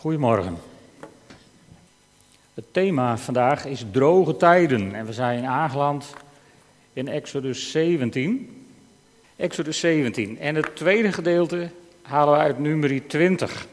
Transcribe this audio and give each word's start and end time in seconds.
Goedemorgen. 0.00 0.58
Het 2.54 2.64
thema 2.72 3.18
vandaag 3.18 3.64
is 3.64 3.84
droge 3.90 4.36
tijden 4.36 4.94
en 4.94 5.06
we 5.06 5.12
zijn 5.12 5.44
aangeland 5.44 6.14
in 6.92 7.08
Exodus 7.08 7.70
17. 7.70 8.64
Exodus 9.36 9.80
17 9.80 10.38
en 10.38 10.54
het 10.54 10.76
tweede 10.76 11.12
gedeelte 11.12 11.68
halen 12.02 12.34
we 12.34 12.40
uit 12.40 12.58
nummer 12.58 13.06
20. 13.06 13.66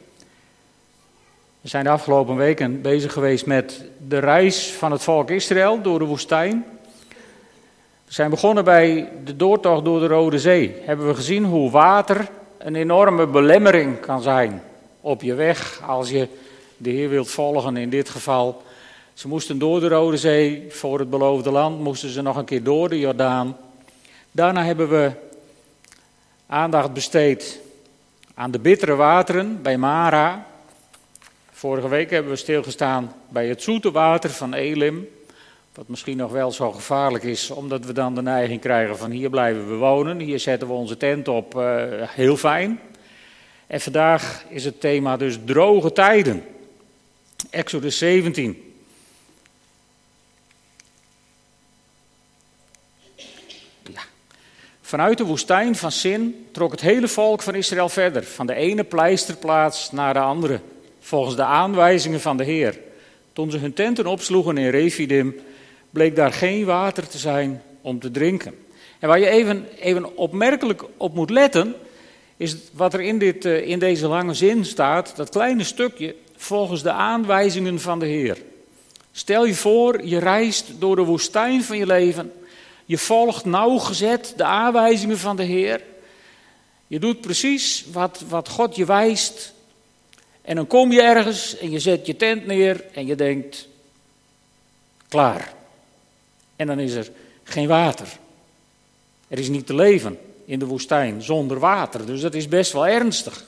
We 1.62 1.68
zijn 1.68 1.84
de 1.84 1.90
afgelopen 1.90 2.36
weken 2.36 2.82
bezig 2.82 3.14
geweest 3.14 3.46
met 3.46 3.86
de 4.08 4.20
reis 4.20 4.72
van 4.72 4.92
het 4.92 5.04
volk 5.04 5.30
Israël 5.30 5.82
door 5.82 6.00
de 6.00 6.06
woestijn. 6.06 6.66
We 8.06 8.14
zijn 8.14 8.30
begonnen 8.30 8.64
bij 8.64 9.10
de 9.24 9.36
doortocht 9.36 9.86
door 9.86 10.00
de 10.00 10.08
Rode 10.08 10.40
Zee. 10.40 10.76
Hebben 10.82 11.08
we 11.08 11.16
gezien 11.16 11.44
hoe 11.44 11.72
water 11.72 12.30
een 12.58 12.76
enorme 12.76 13.28
belemmering 13.28 14.00
kan 14.00 14.22
zijn 14.22 14.62
op 15.04 15.22
je 15.22 15.34
weg 15.34 15.82
als 15.88 16.10
je 16.10 16.28
de 16.78 16.90
Heer 16.90 17.10
wilt 17.10 17.30
volgen. 17.30 17.78
In 17.78 17.90
dit 17.90 18.10
geval, 18.10 18.64
ze 19.14 19.28
moesten 19.28 19.60
door 19.60 19.80
de 19.80 19.88
Rode 19.88 20.18
Zee 20.18 20.66
voor 20.70 21.00
het 21.00 21.10
beloofde 21.10 21.52
land, 21.52 21.80
moesten 21.80 22.10
ze 22.10 22.22
nog 22.22 22.36
een 22.36 22.46
keer 22.46 22.64
door 22.64 22.90
de 22.90 23.00
Jordaan. 23.00 23.58
Daarna 24.32 24.64
hebben 24.64 24.90
we 24.90 25.12
aandacht 26.48 26.94
besteed 26.94 27.60
aan 28.34 28.52
de 28.52 28.60
bittere 28.60 28.96
wateren 28.96 29.62
bij 29.62 29.78
Mara. 29.78 30.48
Vorige 31.52 31.88
week 31.88 32.10
hebben 32.10 32.32
we 32.32 32.38
stilgestaan 32.38 33.14
bij 33.30 33.48
het 33.48 33.62
zoete 33.62 33.92
water 33.92 34.30
van 34.30 34.54
Elim. 34.54 35.08
Wat 35.74 35.88
misschien 35.88 36.18
nog 36.18 36.32
wel 36.32 36.52
zo 36.52 36.72
gevaarlijk 36.72 37.24
is, 37.24 37.50
omdat 37.50 37.86
we 37.86 37.94
dan 37.94 38.16
de 38.16 38.22
neiging 38.22 38.62
krijgen 38.62 38.98
van 38.98 39.12
hier 39.12 39.30
blijven 39.30 39.68
we 39.70 39.76
wonen, 39.76 40.20
hier 40.20 40.40
zetten 40.40 40.68
we 40.68 40.74
onze 40.74 40.98
tent 40.98 41.28
op, 41.28 41.56
uh, 41.56 41.84
heel 42.02 42.38
fijn. 42.38 42.80
En 43.68 43.82
vandaag 43.82 44.44
is 44.50 44.66
het 44.66 44.80
thema 44.80 45.18
dus 45.18 45.38
droge 45.46 45.92
tijden. 45.92 46.44
Exodus 47.50 47.98
17. 47.98 48.74
Ja. 53.84 54.02
Vanuit 54.82 55.18
de 55.18 55.24
woestijn 55.24 55.76
van 55.76 55.92
Sin 55.92 56.48
trok 56.52 56.72
het 56.72 56.82
hele 56.82 57.08
volk 57.08 57.42
van 57.42 57.56
Israël 57.56 57.90
verder, 57.90 58.24
van 58.24 58.48
de 58.48 58.54
ene 58.54 58.84
pleisterplaats 58.84 59.92
naar 59.92 60.14
de 60.14 60.20
andere, 60.20 60.60
volgens 61.00 61.36
de 61.36 61.44
aanwijzingen 61.44 62.22
van 62.22 62.38
de 62.38 62.44
Heer. 62.44 62.80
Toen 63.34 63.52
ze 63.52 63.58
hun 63.58 63.74
tenten 63.74 64.06
opsloegen 64.06 64.58
in 64.58 64.70
Refidim, 64.70 65.36
bleek 65.90 66.16
daar 66.16 66.34
geen 66.34 66.66
water 66.66 67.08
te 67.08 67.18
zijn 67.18 67.62
om 67.82 68.00
te 68.00 68.12
drinken. 68.12 68.56
En 69.00 69.08
waar 69.08 69.20
je 69.20 69.30
even, 69.30 69.68
even 69.80 70.18
opmerkelijk 70.18 70.84
op 70.98 71.14
moet 71.14 71.30
letten, 71.30 71.76
is 72.44 72.56
wat 72.72 72.94
er 72.94 73.02
in, 73.02 73.20
dit, 73.20 73.46
eh, 73.46 73.68
in 73.68 73.80
deze 73.80 74.08
lange 74.08 74.34
zin 74.34 74.66
staat, 74.66 75.16
dat 75.16 75.30
kleine 75.30 75.64
stukje, 75.64 76.16
volgens 76.36 76.84
de 76.84 76.92
aanwijzingen 76.92 77.80
van 77.80 78.00
de 78.00 78.06
Heer. 78.06 78.38
Stel 79.12 79.46
je 79.46 79.56
voor, 79.56 80.06
je 80.06 80.20
reist 80.20 80.66
door 80.80 80.96
de 80.96 81.04
woestijn 81.04 81.64
van 81.64 81.78
je 81.78 81.86
leven. 81.86 82.34
Je 82.86 82.98
volgt 82.98 83.46
nauwgezet 83.46 84.34
de 84.38 84.44
aanwijzingen 84.44 85.18
van 85.18 85.36
de 85.36 85.44
Heer. 85.44 85.82
Je 86.88 87.00
doet 87.00 87.22
precies 87.22 87.86
wat, 87.92 88.24
wat 88.28 88.50
God 88.50 88.76
je 88.76 88.86
wijst. 88.86 89.54
En 90.42 90.56
dan 90.56 90.68
kom 90.68 90.92
je 90.92 91.02
ergens 91.02 91.58
en 91.58 91.72
je 91.72 91.80
zet 91.80 92.06
je 92.06 92.16
tent 92.16 92.46
neer 92.46 92.84
en 92.94 93.06
je 93.06 93.16
denkt, 93.16 93.68
klaar. 95.08 95.54
En 96.56 96.68
dan 96.68 96.80
is 96.80 96.94
er 96.94 97.12
geen 97.44 97.68
water. 97.68 98.08
Er 99.28 99.40
is 99.40 99.50
niet 99.50 99.66
te 99.66 99.76
leven 99.76 100.18
in 100.46 100.60
de 100.60 100.66
woestijn 100.66 101.22
zonder 101.22 101.60
water. 101.60 102.06
Dus 102.06 102.22
dat 102.22 102.34
is 102.34 102.48
best 102.48 102.72
wel 102.72 102.88
ernstig. 102.88 103.44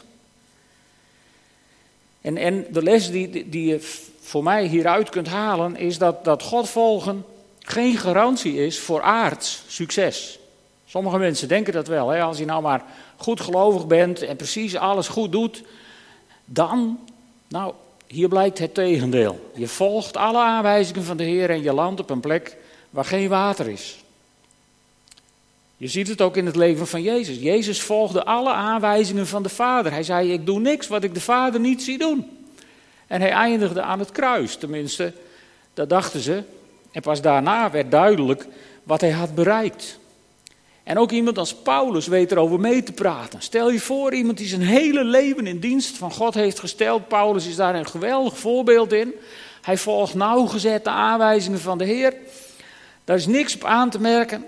En, 2.21 2.37
en 2.37 2.65
de 2.71 2.83
les 2.83 3.11
die, 3.11 3.49
die 3.49 3.67
je 3.67 3.79
voor 4.21 4.43
mij 4.43 4.65
hieruit 4.65 5.09
kunt 5.09 5.27
halen 5.27 5.75
is 5.75 5.97
dat, 5.97 6.23
dat 6.23 6.43
God 6.43 6.69
volgen 6.69 7.25
geen 7.59 7.97
garantie 7.97 8.65
is 8.65 8.79
voor 8.79 9.01
aards 9.01 9.63
succes. 9.67 10.39
Sommige 10.85 11.17
mensen 11.17 11.47
denken 11.47 11.73
dat 11.73 11.87
wel. 11.87 12.09
Hè? 12.09 12.21
Als 12.21 12.37
je 12.37 12.45
nou 12.45 12.61
maar 12.61 12.83
goed 13.15 13.41
gelovig 13.41 13.87
bent 13.87 14.21
en 14.21 14.35
precies 14.35 14.75
alles 14.75 15.07
goed 15.07 15.31
doet, 15.31 15.63
dan, 16.45 16.99
nou, 17.47 17.73
hier 18.07 18.27
blijkt 18.27 18.59
het 18.59 18.73
tegendeel. 18.73 19.51
Je 19.55 19.67
volgt 19.67 20.17
alle 20.17 20.39
aanwijzingen 20.39 21.03
van 21.03 21.17
de 21.17 21.23
Heer 21.23 21.49
en 21.49 21.61
je 21.61 21.73
landt 21.73 21.99
op 21.99 22.09
een 22.09 22.19
plek 22.19 22.57
waar 22.89 23.05
geen 23.05 23.29
water 23.29 23.67
is. 23.67 24.03
Je 25.85 25.91
ziet 25.91 26.07
het 26.07 26.21
ook 26.21 26.37
in 26.37 26.45
het 26.45 26.55
leven 26.55 26.87
van 26.87 27.01
Jezus. 27.01 27.37
Jezus 27.37 27.81
volgde 27.81 28.23
alle 28.23 28.51
aanwijzingen 28.51 29.27
van 29.27 29.43
de 29.43 29.49
Vader. 29.49 29.91
Hij 29.91 30.03
zei: 30.03 30.33
Ik 30.33 30.45
doe 30.45 30.59
niks 30.59 30.87
wat 30.87 31.03
ik 31.03 31.13
de 31.13 31.21
Vader 31.21 31.59
niet 31.59 31.83
zie 31.83 31.97
doen. 31.97 32.29
En 33.07 33.21
hij 33.21 33.29
eindigde 33.29 33.81
aan 33.81 33.99
het 33.99 34.11
kruis, 34.11 34.55
tenminste, 34.55 35.13
dat 35.73 35.89
dachten 35.89 36.19
ze. 36.19 36.43
En 36.91 37.01
pas 37.01 37.21
daarna 37.21 37.71
werd 37.71 37.91
duidelijk 37.91 38.47
wat 38.83 39.01
hij 39.01 39.11
had 39.11 39.35
bereikt. 39.35 39.99
En 40.83 40.97
ook 40.97 41.11
iemand 41.11 41.37
als 41.37 41.55
Paulus 41.55 42.07
weet 42.07 42.31
erover 42.31 42.59
mee 42.59 42.83
te 42.83 42.91
praten. 42.91 43.41
Stel 43.41 43.71
je 43.71 43.79
voor, 43.79 44.13
iemand 44.13 44.37
die 44.37 44.47
zijn 44.47 44.61
hele 44.61 45.03
leven 45.03 45.47
in 45.47 45.59
dienst 45.59 45.97
van 45.97 46.11
God 46.11 46.33
heeft 46.33 46.59
gesteld. 46.59 47.07
Paulus 47.07 47.47
is 47.47 47.55
daar 47.55 47.75
een 47.75 47.87
geweldig 47.87 48.37
voorbeeld 48.37 48.93
in. 48.93 49.13
Hij 49.61 49.77
volgt 49.77 50.13
nauwgezet 50.13 50.83
de 50.83 50.89
aanwijzingen 50.89 51.59
van 51.59 51.77
de 51.77 51.85
Heer. 51.85 52.13
Daar 53.03 53.17
is 53.17 53.27
niks 53.27 53.55
op 53.55 53.63
aan 53.63 53.89
te 53.89 53.99
merken. 53.99 54.45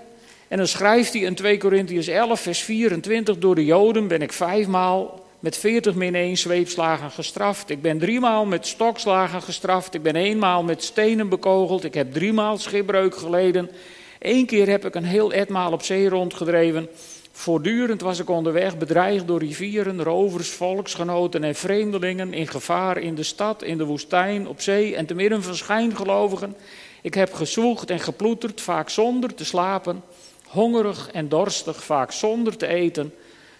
En 0.48 0.56
dan 0.56 0.66
schrijft 0.66 1.12
hij 1.12 1.22
in 1.22 1.34
2 1.34 1.58
Korintiërs 1.58 2.06
11, 2.06 2.40
vers 2.40 2.60
24: 2.60 3.38
Door 3.38 3.54
de 3.54 3.64
Joden 3.64 4.08
ben 4.08 4.22
ik 4.22 4.32
vijfmaal 4.32 5.26
met 5.40 5.56
40 5.56 5.94
min 5.94 6.14
1 6.14 6.36
zweepslagen 6.36 7.10
gestraft. 7.10 7.70
Ik 7.70 7.82
ben 7.82 7.98
driemaal 7.98 8.46
met 8.46 8.66
stokslagen 8.66 9.42
gestraft. 9.42 9.94
Ik 9.94 10.02
ben 10.02 10.16
eenmaal 10.16 10.62
met 10.62 10.82
stenen 10.82 11.28
bekogeld. 11.28 11.84
Ik 11.84 11.94
heb 11.94 12.12
driemaal 12.12 12.58
schipbreuk 12.58 13.16
geleden. 13.16 13.70
Eén 14.18 14.46
keer 14.46 14.68
heb 14.68 14.84
ik 14.84 14.94
een 14.94 15.04
heel 15.04 15.32
etmaal 15.32 15.72
op 15.72 15.82
zee 15.82 16.08
rondgedreven. 16.08 16.88
Voortdurend 17.32 18.00
was 18.00 18.18
ik 18.18 18.30
onderweg, 18.30 18.78
bedreigd 18.78 19.26
door 19.26 19.38
rivieren, 19.38 20.02
rovers, 20.02 20.48
volksgenoten 20.48 21.44
en 21.44 21.54
vreemdelingen, 21.54 22.32
in 22.32 22.46
gevaar 22.46 22.98
in 22.98 23.14
de 23.14 23.22
stad, 23.22 23.62
in 23.62 23.78
de 23.78 23.84
woestijn, 23.84 24.48
op 24.48 24.60
zee 24.60 24.96
en 24.96 25.06
te 25.06 25.14
midden 25.14 25.42
van 25.42 25.54
schijngelovigen. 25.54 26.56
Ik 27.02 27.14
heb 27.14 27.32
gezwoegd 27.32 27.90
en 27.90 28.00
geploeterd, 28.00 28.60
vaak 28.60 28.90
zonder 28.90 29.34
te 29.34 29.44
slapen, 29.44 30.02
hongerig 30.48 31.10
en 31.10 31.28
dorstig, 31.28 31.84
vaak 31.84 32.12
zonder 32.12 32.56
te 32.56 32.66
eten, 32.66 33.14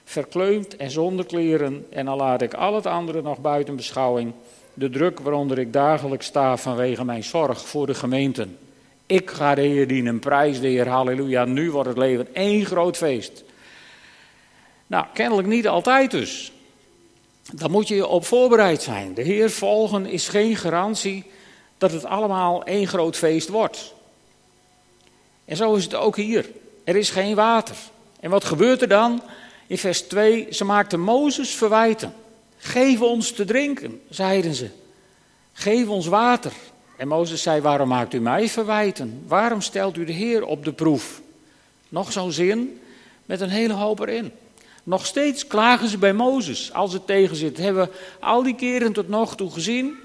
verkleumd 0.04 0.76
en 0.76 0.91
zonder 0.91 1.26
kleren, 1.26 1.87
en 1.91 2.09
al 2.09 2.16
laat 2.16 2.43
ik 2.43 2.54
al 2.54 2.75
het 2.75 2.87
andere 2.87 3.22
nog 3.22 3.38
buiten 3.38 3.76
beschouwing, 3.76 4.32
de 4.75 4.91
druk 4.91 5.21
waaronder 5.21 5.59
ik 5.59 5.72
dagelijks 5.72 6.26
sta 6.26 6.56
vanwege 6.56 7.04
mijn 7.04 7.25
zorg 7.25 7.66
voor 7.66 7.87
de 7.87 7.94
gemeenten. 7.94 8.59
Ik 9.06 9.31
ga 9.31 9.54
de 9.54 9.60
Heer 9.60 9.87
dienen, 9.87 10.19
prijs 10.19 10.60
de 10.60 10.69
Heer, 10.69 10.88
halleluja, 10.88 11.44
nu 11.44 11.71
wordt 11.71 11.88
het 11.88 11.99
leven 11.99 12.34
één 12.34 12.66
groot 12.66 12.97
feest. 12.97 13.44
Nou, 14.87 15.06
kennelijk 15.12 15.49
niet 15.49 15.69
altijd 15.69 16.10
dus. 16.10 16.53
Daar 17.53 17.70
moet 17.70 17.88
je 17.88 18.06
op 18.06 18.25
voorbereid 18.25 18.82
zijn. 18.82 19.15
De 19.15 19.22
Heer 19.22 19.50
volgen 19.50 20.06
is 20.06 20.28
geen 20.28 20.56
garantie 20.56 21.25
dat 21.78 21.93
het 21.93 22.05
allemaal 22.05 22.65
één 22.65 22.87
groot 22.87 23.16
feest 23.16 23.49
wordt. 23.49 23.94
En 25.44 25.56
zo 25.56 25.75
is 25.75 25.84
het 25.84 25.94
ook 25.94 26.16
hier. 26.16 26.50
Er 26.88 26.97
is 26.97 27.10
geen 27.10 27.34
water. 27.34 27.76
En 28.21 28.31
wat 28.31 28.44
gebeurt 28.44 28.82
er 28.82 28.88
dan? 28.88 29.22
In 29.66 29.78
vers 29.78 30.00
2, 30.00 30.47
ze 30.50 30.65
maakten 30.65 31.00
Mozes 31.00 31.54
verwijten. 31.54 32.15
Geef 32.56 33.00
ons 33.00 33.32
te 33.32 33.44
drinken, 33.44 34.00
zeiden 34.10 34.54
ze. 34.54 34.69
Geef 35.53 35.88
ons 35.88 36.06
water. 36.06 36.53
En 36.97 37.09
Mozes 37.09 37.43
zei, 37.43 37.60
waarom 37.60 37.88
maakt 37.88 38.15
u 38.15 38.21
mij 38.21 38.49
verwijten? 38.49 39.22
Waarom 39.26 39.60
stelt 39.60 39.97
u 39.97 40.04
de 40.04 40.12
Heer 40.12 40.44
op 40.44 40.65
de 40.65 40.72
proef? 40.72 41.21
Nog 41.88 42.12
zo'n 42.12 42.32
zin 42.32 42.81
met 43.26 43.41
een 43.41 43.50
hele 43.50 43.72
hoop 43.72 44.00
erin. 44.00 44.32
Nog 44.82 45.06
steeds 45.06 45.47
klagen 45.47 45.88
ze 45.88 45.99
bij 45.99 46.12
Mozes 46.12 46.72
als 46.72 46.93
het 46.93 47.06
tegen 47.06 47.37
zit. 47.37 47.56
Hebben 47.56 47.82
we 47.82 47.93
al 48.20 48.43
die 48.43 48.55
keren 48.55 48.93
tot 48.93 49.09
nog 49.09 49.37
toe 49.37 49.50
gezien. 49.50 49.97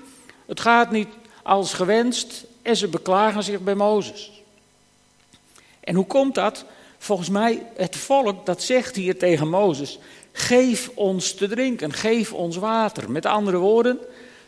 Het 0.45 0.59
gaat 0.59 0.91
niet 0.91 1.09
als 1.43 1.73
gewenst 1.73 2.45
en 2.61 2.75
ze 2.75 2.87
beklagen 2.87 3.43
zich 3.43 3.59
bij 3.59 3.75
Mozes. 3.75 4.42
En 5.83 5.95
hoe 5.95 6.05
komt 6.05 6.35
dat? 6.35 6.65
Volgens 6.97 7.29
mij, 7.29 7.65
het 7.75 7.95
volk 7.95 8.45
dat 8.45 8.61
zegt 8.61 8.95
hier 8.95 9.17
tegen 9.17 9.49
Mozes: 9.49 9.99
geef 10.31 10.89
ons 10.93 11.33
te 11.33 11.47
drinken, 11.47 11.93
geef 11.93 12.33
ons 12.33 12.55
water. 12.55 13.11
Met 13.11 13.25
andere 13.25 13.57
woorden, 13.57 13.99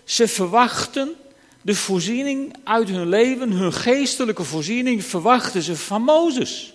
ze 0.04 0.28
verwachten 0.28 1.16
de 1.62 1.76
voorziening 1.76 2.56
uit 2.64 2.90
hun 2.90 3.10
leven, 3.10 3.52
hun 3.52 3.74
geestelijke 3.74 4.44
voorziening, 4.44 5.04
verwachten 5.04 5.62
ze 5.62 5.76
van 5.76 6.02
Mozes. 6.02 6.74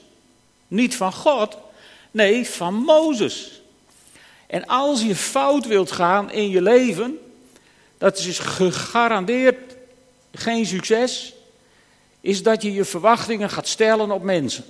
Niet 0.68 0.96
van 0.96 1.12
God, 1.12 1.56
nee, 2.10 2.48
van 2.48 2.74
Mozes. 2.74 3.60
En 4.46 4.66
als 4.66 5.02
je 5.02 5.16
fout 5.16 5.66
wilt 5.66 5.92
gaan 5.92 6.30
in 6.30 6.48
je 6.48 6.62
leven, 6.62 7.18
dat 7.98 8.18
is 8.18 8.38
gegarandeerd 8.38 9.76
geen 10.32 10.66
succes, 10.66 11.34
is 12.20 12.42
dat 12.42 12.62
je 12.62 12.72
je 12.72 12.84
verwachtingen 12.84 13.50
gaat 13.50 13.68
stellen 13.68 14.10
op 14.10 14.22
mensen. 14.22 14.64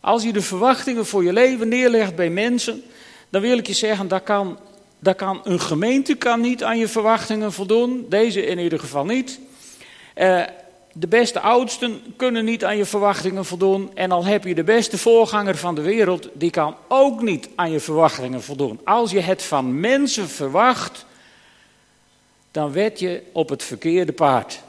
Als 0.00 0.22
je 0.22 0.32
de 0.32 0.42
verwachtingen 0.42 1.06
voor 1.06 1.24
je 1.24 1.32
leven 1.32 1.68
neerlegt 1.68 2.14
bij 2.14 2.30
mensen, 2.30 2.82
dan 3.28 3.40
wil 3.40 3.58
ik 3.58 3.66
je 3.66 3.72
zeggen, 3.72 4.08
dat 4.08 4.22
kan 4.22 4.58
Dat 5.02 5.16
kan, 5.16 5.40
een 5.44 5.60
gemeente 5.60 6.14
kan 6.14 6.40
niet 6.40 6.64
aan 6.64 6.78
je 6.78 6.88
verwachtingen 6.88 7.52
voldoen, 7.52 8.06
deze 8.08 8.46
in 8.46 8.58
ieder 8.58 8.78
geval 8.78 9.04
niet. 9.04 9.40
Uh, 10.16 10.42
de 10.92 11.06
beste 11.06 11.40
oudsten 11.40 12.02
kunnen 12.16 12.44
niet 12.44 12.64
aan 12.64 12.76
je 12.76 12.84
verwachtingen 12.84 13.44
voldoen. 13.44 13.90
En 13.94 14.10
al 14.10 14.24
heb 14.24 14.44
je 14.44 14.54
de 14.54 14.64
beste 14.64 14.98
voorganger 14.98 15.56
van 15.56 15.74
de 15.74 15.80
wereld, 15.80 16.28
die 16.32 16.50
kan 16.50 16.76
ook 16.88 17.22
niet 17.22 17.48
aan 17.54 17.70
je 17.70 17.80
verwachtingen 17.80 18.42
voldoen. 18.42 18.80
Als 18.84 19.10
je 19.10 19.20
het 19.20 19.42
van 19.42 19.80
mensen 19.80 20.28
verwacht, 20.28 21.06
dan 22.50 22.72
wed 22.72 22.98
je 22.98 23.22
op 23.32 23.48
het 23.48 23.62
verkeerde 23.62 24.12
paard. 24.12 24.62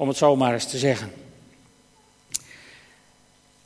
Om 0.00 0.08
het 0.08 0.16
zo 0.16 0.36
maar 0.36 0.52
eens 0.52 0.70
te 0.70 0.78
zeggen. 0.78 1.12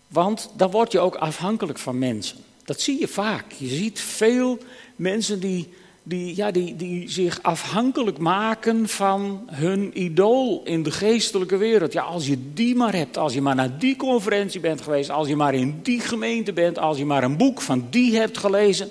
Want 0.08 0.50
dan 0.56 0.70
word 0.70 0.92
je 0.92 1.00
ook 1.00 1.14
afhankelijk 1.14 1.78
van 1.78 1.98
mensen. 1.98 2.38
Dat 2.64 2.80
zie 2.80 3.00
je 3.00 3.08
vaak. 3.08 3.52
Je 3.52 3.66
ziet 3.68 4.00
veel 4.00 4.58
mensen 4.96 5.40
die 5.40 5.72
die, 6.02 6.36
ja, 6.36 6.50
die, 6.50 6.76
die 6.76 7.10
zich 7.10 7.42
afhankelijk 7.42 8.18
maken 8.18 8.88
van 8.88 9.48
hun 9.50 10.00
idool 10.02 10.62
in 10.64 10.82
de 10.82 10.90
geestelijke 10.90 11.56
wereld. 11.56 11.92
Ja, 11.92 12.02
als 12.02 12.26
je 12.26 12.52
die 12.52 12.74
maar 12.74 12.94
hebt, 12.94 13.16
als 13.16 13.34
je 13.34 13.42
maar 13.42 13.54
naar 13.54 13.78
die 13.78 13.96
conferentie 13.96 14.60
bent 14.60 14.80
geweest, 14.80 15.10
als 15.10 15.28
je 15.28 15.36
maar 15.36 15.54
in 15.54 15.80
die 15.82 16.00
gemeente 16.00 16.52
bent, 16.52 16.78
als 16.78 16.98
je 16.98 17.04
maar 17.04 17.22
een 17.22 17.36
boek 17.36 17.60
van 17.60 17.86
die 17.90 18.16
hebt 18.16 18.38
gelezen. 18.38 18.90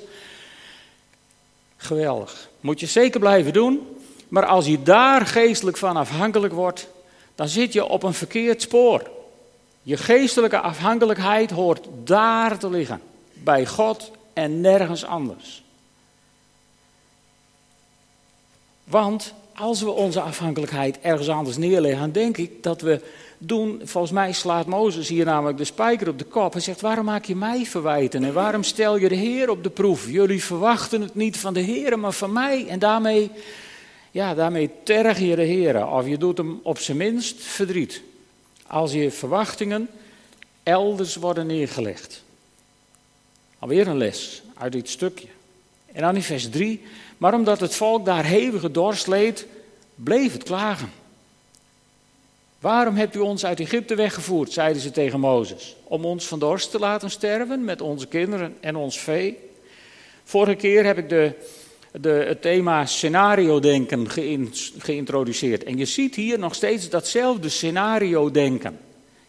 Geweldig. 1.78 2.50
Moet 2.60 2.80
je 2.80 2.86
zeker 2.86 3.20
blijven 3.20 3.54
doen. 3.54 3.82
Maar 4.28 4.46
als 4.46 4.66
je 4.66 4.84
daar 4.84 5.26
geestelijk 5.26 5.78
van 5.78 5.98
afhankelijk 5.98 6.54
wordt, 6.54 6.92
dan 7.36 7.48
zit 7.48 7.74
je 7.74 7.86
op 7.86 8.04
een 8.04 8.14
verkeerd 8.14 8.62
spoor. 8.62 9.10
Je 9.82 9.98
geestelijke 9.98 10.60
afhankelijkheid 10.60 11.52
hoort 11.52 11.88
daar 12.04 12.58
te 12.58 12.70
liggen. 12.70 13.02
Bij 13.34 13.66
God 13.66 14.12
en 14.34 14.62
nergens 14.62 15.06
anders. 15.06 15.64
Want 18.84 19.34
als 19.56 19.82
we 19.82 19.90
onze 19.92 20.22
afhankelijkheid 20.22 21.00
ergens 21.02 21.30
anders 21.30 21.58
neerleggen, 21.58 22.12
denk 22.12 22.38
ik 22.38 22.64
dat 22.64 22.82
we 22.82 23.02
doen. 23.38 23.82
Volgens 23.84 24.14
mij 24.14 24.32
slaat 24.32 24.66
Mozes 24.66 25.08
hier 25.08 25.26
namelijk 25.26 25.58
de 25.58 25.64
spijker 25.64 26.10
op 26.10 26.18
de 26.20 26.26
kop. 26.26 26.54
Hij 26.54 26.62
zegt: 26.62 26.82
Waarom 26.82 27.06
maak 27.06 27.26
je 27.26 27.36
mij 27.36 27.66
verwijten 27.66 28.24
en 28.24 28.34
waarom 28.34 28.64
stel 28.64 28.98
je 28.98 29.10
de 29.10 29.16
Heer 29.16 29.50
op 29.50 29.64
de 29.64 29.70
proef? 29.70 30.10
Jullie 30.10 30.44
verwachten 30.44 31.02
het 31.02 31.16
niet 31.16 31.38
van 31.38 31.54
de 31.54 31.60
Heer, 31.60 32.00
maar 32.00 32.12
van 32.12 32.34
mij. 32.34 32.68
En 32.68 32.80
daarmee, 32.80 33.32
ja, 34.14 34.34
daarmee 34.34 34.70
terg 34.84 35.20
je 35.20 35.36
de 35.36 35.44
Heer. 35.44 35.88
Of 35.88 36.08
je 36.08 36.18
doet 36.18 36.38
hem 36.38 36.60
op 36.64 36.80
zijn 36.80 36.98
minst 36.98 37.42
verdriet. 37.42 38.02
Als 38.68 38.92
je 38.92 39.12
verwachtingen 39.12 39.90
elders 40.64 41.16
worden 41.16 41.48
neergelegd. 41.48 42.24
Alweer 43.60 43.88
een 43.88 43.98
les 43.98 44.44
uit 44.58 44.72
dit 44.72 44.90
stukje. 44.90 45.28
En 45.92 46.02
dan 46.02 46.16
in 46.16 46.22
vers 46.22 46.50
3. 46.50 46.82
Maar 47.18 47.34
omdat 47.34 47.60
het 47.60 47.76
volk 47.76 48.06
daar 48.06 48.26
hevige 48.26 48.72
dorst 48.72 49.08
leed, 49.08 49.46
bleef 49.96 50.34
het 50.34 50.44
klagen. 50.44 50.92
Waarom 52.60 52.96
hebt 52.96 53.16
u 53.16 53.20
ons 53.20 53.46
uit 53.46 53.60
Egypte 53.60 53.96
weggevoerd, 53.96 54.52
zeiden 54.52 54.82
ze 54.82 54.92
tegen 54.92 55.20
Mozes. 55.20 55.76
Om 55.84 56.06
ons 56.06 56.28
van 56.28 56.40
dorst 56.40 56.72
te 56.72 56.80
laten 56.80 57.12
sterven 57.12 57.64
met 57.64 57.82
onze 57.82 58.08
kinderen 58.08 58.58
en 58.60 58.76
ons 58.76 59.00
vee. 59.00 59.38
Vorige 60.24 60.56
keer 60.56 60.86
heb 60.86 60.98
ik 60.98 61.10
de, 61.10 61.32
de, 62.02 62.10
het 62.28 62.42
thema 62.42 62.86
scenario-denken 62.86 64.10
geïntroduceerd. 64.78 65.64
En 65.64 65.78
je 65.78 65.86
ziet 65.86 66.16
hier 66.16 66.40
nog 66.40 66.56
steeds 66.56 66.90
datzelfde 66.90 67.50
scenario-denken. 67.50 68.80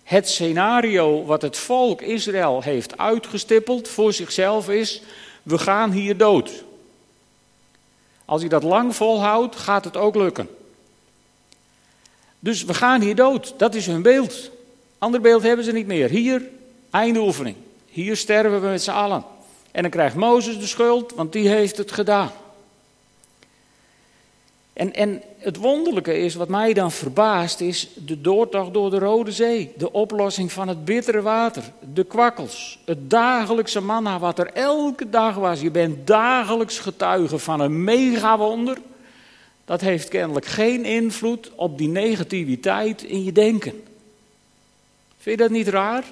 Het 0.02 0.28
scenario 0.28 1.24
wat 1.24 1.42
het 1.42 1.56
volk 1.56 2.02
Israël 2.02 2.62
heeft 2.62 2.98
uitgestippeld 2.98 3.88
voor 3.88 4.12
zichzelf 4.12 4.68
is: 4.68 5.02
we 5.42 5.58
gaan 5.58 5.90
hier 5.90 6.16
dood. 6.16 6.64
Als 8.24 8.40
hij 8.40 8.50
dat 8.50 8.62
lang 8.62 8.96
volhoudt, 8.96 9.56
gaat 9.56 9.84
het 9.84 9.96
ook 9.96 10.14
lukken. 10.14 10.48
Dus 12.38 12.64
we 12.64 12.74
gaan 12.74 13.00
hier 13.00 13.14
dood. 13.14 13.54
Dat 13.56 13.74
is 13.74 13.86
hun 13.86 14.02
beeld. 14.02 14.50
Ander 14.98 15.20
beeld 15.20 15.42
hebben 15.42 15.64
ze 15.64 15.72
niet 15.72 15.86
meer. 15.86 16.08
Hier, 16.08 16.42
einde 16.90 17.20
oefening. 17.20 17.56
Hier 17.86 18.16
sterven 18.16 18.60
we 18.60 18.66
met 18.66 18.82
z'n 18.82 18.90
allen. 18.90 19.24
En 19.70 19.82
dan 19.82 19.90
krijgt 19.90 20.16
Mozes 20.16 20.58
de 20.58 20.66
schuld, 20.66 21.12
want 21.14 21.32
die 21.32 21.48
heeft 21.48 21.76
het 21.76 21.92
gedaan. 21.92 22.30
En, 24.74 24.94
en 24.94 25.22
het 25.38 25.56
wonderlijke 25.56 26.18
is, 26.18 26.34
wat 26.34 26.48
mij 26.48 26.72
dan 26.72 26.92
verbaast, 26.92 27.60
is 27.60 27.88
de 27.94 28.20
doortocht 28.20 28.72
door 28.72 28.90
de 28.90 28.98
Rode 28.98 29.32
Zee. 29.32 29.72
De 29.76 29.92
oplossing 29.92 30.52
van 30.52 30.68
het 30.68 30.84
bittere 30.84 31.22
water, 31.22 31.62
de 31.92 32.04
kwakkels, 32.04 32.78
het 32.84 33.10
dagelijkse 33.10 33.80
manna 33.80 34.18
wat 34.18 34.38
er 34.38 34.52
elke 34.52 35.10
dag 35.10 35.34
was. 35.34 35.60
Je 35.60 35.70
bent 35.70 36.06
dagelijks 36.06 36.78
getuige 36.78 37.38
van 37.38 37.60
een 37.60 37.84
megawonder. 37.84 38.78
Dat 39.64 39.80
heeft 39.80 40.08
kennelijk 40.08 40.46
geen 40.46 40.84
invloed 40.84 41.50
op 41.54 41.78
die 41.78 41.88
negativiteit 41.88 43.02
in 43.02 43.24
je 43.24 43.32
denken. 43.32 43.82
Vind 45.18 45.38
je 45.38 45.42
dat 45.42 45.50
niet 45.50 45.68
raar? 45.68 46.04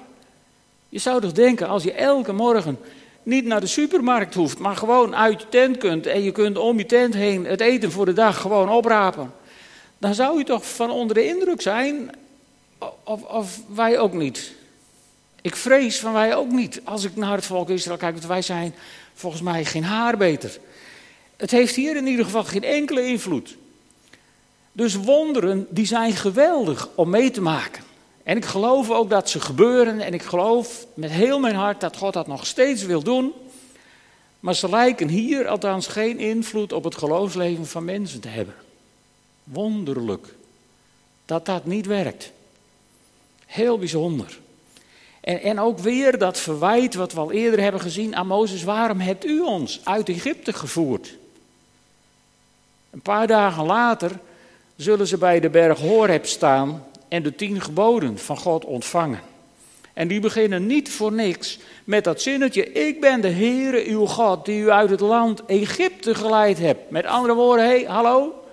Je 0.89 0.99
zou 0.99 1.21
toch 1.21 1.31
denken, 1.31 1.67
als 1.67 1.83
je 1.83 1.91
elke 1.91 2.33
morgen 2.33 2.77
niet 3.23 3.45
naar 3.45 3.61
de 3.61 3.67
supermarkt 3.67 4.33
hoeft, 4.33 4.59
maar 4.59 4.75
gewoon 4.75 5.15
uit 5.15 5.41
je 5.41 5.49
tent 5.49 5.77
kunt 5.77 6.05
en 6.05 6.23
je 6.23 6.31
kunt 6.31 6.57
om 6.57 6.77
je 6.77 6.85
tent 6.85 7.13
heen 7.13 7.45
het 7.45 7.61
eten 7.61 7.91
voor 7.91 8.05
de 8.05 8.13
dag 8.13 8.41
gewoon 8.41 8.69
oprapen, 8.69 9.33
dan 9.97 10.13
zou 10.13 10.37
je 10.37 10.43
toch 10.43 10.75
van 10.75 10.91
onder 10.91 11.15
de 11.15 11.27
indruk 11.27 11.61
zijn, 11.61 12.11
of, 13.03 13.23
of 13.23 13.59
wij 13.73 13.99
ook 13.99 14.13
niet. 14.13 14.53
Ik 15.41 15.55
vrees 15.55 15.99
van 15.99 16.13
wij 16.13 16.35
ook 16.35 16.51
niet. 16.51 16.81
Als 16.83 17.03
ik 17.03 17.15
naar 17.15 17.35
het 17.35 17.45
volk 17.45 17.69
Israël 17.69 17.97
kijk, 17.97 18.13
want 18.13 18.25
wij 18.25 18.41
zijn 18.41 18.75
volgens 19.13 19.41
mij 19.41 19.65
geen 19.65 19.83
haar 19.83 20.17
beter. 20.17 20.59
Het 21.37 21.51
heeft 21.51 21.75
hier 21.75 21.95
in 21.95 22.07
ieder 22.07 22.25
geval 22.25 22.43
geen 22.43 22.63
enkele 22.63 23.05
invloed. 23.05 23.57
Dus 24.71 24.95
wonderen, 24.95 25.67
die 25.69 25.85
zijn 25.85 26.13
geweldig 26.13 26.89
om 26.95 27.09
mee 27.09 27.31
te 27.31 27.41
maken. 27.41 27.82
En 28.23 28.37
ik 28.37 28.45
geloof 28.45 28.89
ook 28.89 29.09
dat 29.09 29.29
ze 29.29 29.39
gebeuren 29.39 29.99
en 29.99 30.13
ik 30.13 30.21
geloof 30.21 30.85
met 30.93 31.11
heel 31.11 31.39
mijn 31.39 31.55
hart 31.55 31.81
dat 31.81 31.97
God 31.97 32.13
dat 32.13 32.27
nog 32.27 32.45
steeds 32.45 32.83
wil 32.83 33.03
doen. 33.03 33.33
Maar 34.39 34.55
ze 34.55 34.69
lijken 34.69 35.07
hier 35.07 35.47
althans 35.47 35.87
geen 35.87 36.19
invloed 36.19 36.73
op 36.73 36.83
het 36.83 36.97
geloofsleven 36.97 37.67
van 37.67 37.85
mensen 37.85 38.19
te 38.19 38.27
hebben. 38.27 38.55
Wonderlijk 39.43 40.35
dat 41.25 41.45
dat 41.45 41.65
niet 41.65 41.85
werkt. 41.85 42.31
Heel 43.45 43.77
bijzonder. 43.77 44.39
En, 45.21 45.41
en 45.41 45.59
ook 45.59 45.79
weer 45.79 46.17
dat 46.17 46.39
verwijt 46.39 46.93
wat 46.93 47.13
we 47.13 47.19
al 47.19 47.31
eerder 47.31 47.59
hebben 47.59 47.81
gezien 47.81 48.15
aan 48.15 48.27
Mozes. 48.27 48.63
Waarom 48.63 48.99
hebt 48.99 49.25
u 49.25 49.39
ons 49.39 49.81
uit 49.83 50.09
Egypte 50.09 50.53
gevoerd? 50.53 51.17
Een 52.89 53.01
paar 53.01 53.27
dagen 53.27 53.65
later 53.65 54.19
zullen 54.75 55.07
ze 55.07 55.17
bij 55.17 55.39
de 55.39 55.49
berg 55.49 55.79
Horeb 55.79 56.25
staan 56.25 56.85
en 57.13 57.23
de 57.23 57.35
tien 57.35 57.61
geboden 57.61 58.17
van 58.17 58.37
God 58.37 58.65
ontvangen. 58.65 59.19
En 59.93 60.07
die 60.07 60.19
beginnen 60.19 60.65
niet 60.65 60.91
voor 60.91 61.11
niks 61.11 61.59
met 61.83 62.03
dat 62.03 62.21
zinnetje: 62.21 62.71
Ik 62.71 63.01
ben 63.01 63.21
de 63.21 63.29
Heere 63.29 63.85
uw 63.87 64.05
God 64.05 64.45
die 64.45 64.61
u 64.61 64.69
uit 64.69 64.89
het 64.89 64.99
land 64.99 65.45
Egypte 65.45 66.15
geleid 66.15 66.59
hebt. 66.59 66.89
Met 66.89 67.05
andere 67.05 67.33
woorden, 67.33 67.65
hé, 67.65 67.71
hey, 67.71 67.83
hallo, 67.83 68.43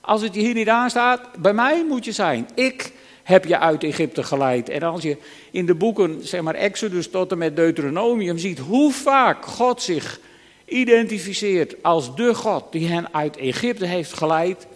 als 0.00 0.22
het 0.22 0.34
je 0.34 0.40
hier 0.40 0.54
niet 0.54 0.68
aanstaat, 0.68 1.20
bij 1.38 1.52
mij 1.52 1.84
moet 1.88 2.04
je 2.04 2.12
zijn. 2.12 2.48
Ik 2.54 2.92
heb 3.22 3.44
je 3.44 3.58
uit 3.58 3.84
Egypte 3.84 4.22
geleid. 4.22 4.68
En 4.68 4.82
als 4.82 5.02
je 5.02 5.16
in 5.50 5.66
de 5.66 5.74
boeken, 5.74 6.26
zeg 6.26 6.40
maar 6.40 6.54
Exodus 6.54 7.10
tot 7.10 7.32
en 7.32 7.38
met 7.38 7.56
Deuteronomium 7.56 8.38
ziet 8.38 8.58
hoe 8.58 8.92
vaak 8.92 9.44
God 9.44 9.82
zich 9.82 10.20
identificeert 10.64 11.82
als 11.82 12.16
de 12.16 12.34
God 12.34 12.64
die 12.70 12.88
hen 12.88 13.14
uit 13.14 13.36
Egypte 13.36 13.86
heeft 13.86 14.12
geleid. 14.12 14.66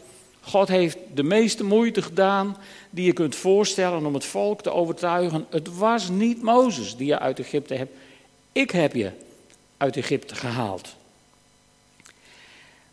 God 0.46 0.68
heeft 0.68 0.96
de 1.14 1.22
meeste 1.22 1.64
moeite 1.64 2.02
gedaan 2.02 2.56
die 2.90 3.04
je 3.04 3.12
kunt 3.12 3.34
voorstellen 3.34 4.06
om 4.06 4.14
het 4.14 4.24
volk 4.24 4.62
te 4.62 4.72
overtuigen. 4.72 5.46
Het 5.50 5.76
was 5.76 6.08
niet 6.08 6.42
Mozes 6.42 6.96
die 6.96 7.06
je 7.06 7.18
uit 7.18 7.38
Egypte 7.38 7.74
hebt. 7.74 7.92
Ik 8.52 8.70
heb 8.70 8.94
je 8.94 9.10
uit 9.76 9.96
Egypte 9.96 10.34
gehaald. 10.34 10.94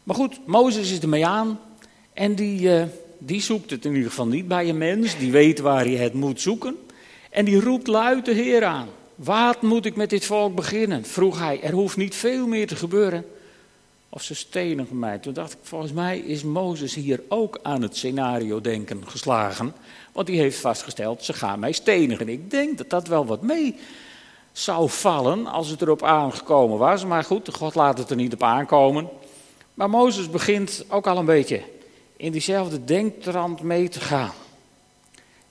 Maar 0.03 0.15
goed, 0.15 0.47
Mozes 0.47 0.91
is 0.91 0.99
ermee 0.99 1.25
aan 1.25 1.59
en 2.13 2.35
die, 2.35 2.61
uh, 2.61 2.83
die 3.17 3.41
zoekt 3.41 3.69
het 3.69 3.85
in 3.85 3.93
ieder 3.93 4.09
geval 4.09 4.27
niet 4.27 4.47
bij 4.47 4.69
een 4.69 4.77
mens. 4.77 5.17
Die 5.17 5.31
weet 5.31 5.59
waar 5.59 5.85
hij 5.85 5.95
het 5.95 6.13
moet 6.13 6.41
zoeken. 6.41 6.77
En 7.29 7.45
die 7.45 7.59
roept 7.59 7.87
luid 7.87 8.25
de 8.25 8.33
Heer 8.33 8.63
aan. 8.63 8.87
Wat 9.15 9.61
moet 9.61 9.85
ik 9.85 9.95
met 9.95 10.09
dit 10.09 10.25
volk 10.25 10.55
beginnen? 10.55 11.05
vroeg 11.05 11.39
hij. 11.39 11.61
Er 11.61 11.73
hoeft 11.73 11.97
niet 11.97 12.15
veel 12.15 12.47
meer 12.47 12.67
te 12.67 12.75
gebeuren 12.75 13.25
of 14.13 14.23
ze 14.23 14.35
stenigen 14.35 14.99
mij. 14.99 15.17
Toen 15.17 15.33
dacht 15.33 15.53
ik, 15.53 15.59
volgens 15.61 15.91
mij 15.91 16.19
is 16.19 16.43
Mozes 16.43 16.95
hier 16.95 17.21
ook 17.27 17.59
aan 17.61 17.81
het 17.81 17.97
scenario 17.97 18.61
denken 18.61 19.07
geslagen. 19.07 19.73
Want 20.11 20.27
die 20.27 20.39
heeft 20.39 20.59
vastgesteld, 20.59 21.23
ze 21.23 21.33
gaan 21.33 21.59
mij 21.59 21.71
stenigen. 21.71 22.29
Ik 22.29 22.51
denk 22.51 22.77
dat 22.77 22.89
dat 22.89 23.07
wel 23.07 23.25
wat 23.25 23.41
mee 23.41 23.75
zou 24.51 24.89
vallen 24.89 25.47
als 25.47 25.69
het 25.69 25.81
erop 25.81 26.03
aangekomen 26.03 26.77
was. 26.77 27.05
Maar 27.05 27.23
goed, 27.23 27.55
God 27.55 27.75
laat 27.75 27.97
het 27.97 28.09
er 28.09 28.15
niet 28.15 28.33
op 28.33 28.43
aankomen. 28.43 29.09
Maar 29.73 29.89
Mozes 29.89 30.29
begint 30.29 30.85
ook 30.89 31.07
al 31.07 31.17
een 31.17 31.25
beetje 31.25 31.61
in 32.17 32.31
diezelfde 32.31 32.83
denktrand 32.83 33.61
mee 33.61 33.89
te 33.89 33.99
gaan. 33.99 34.33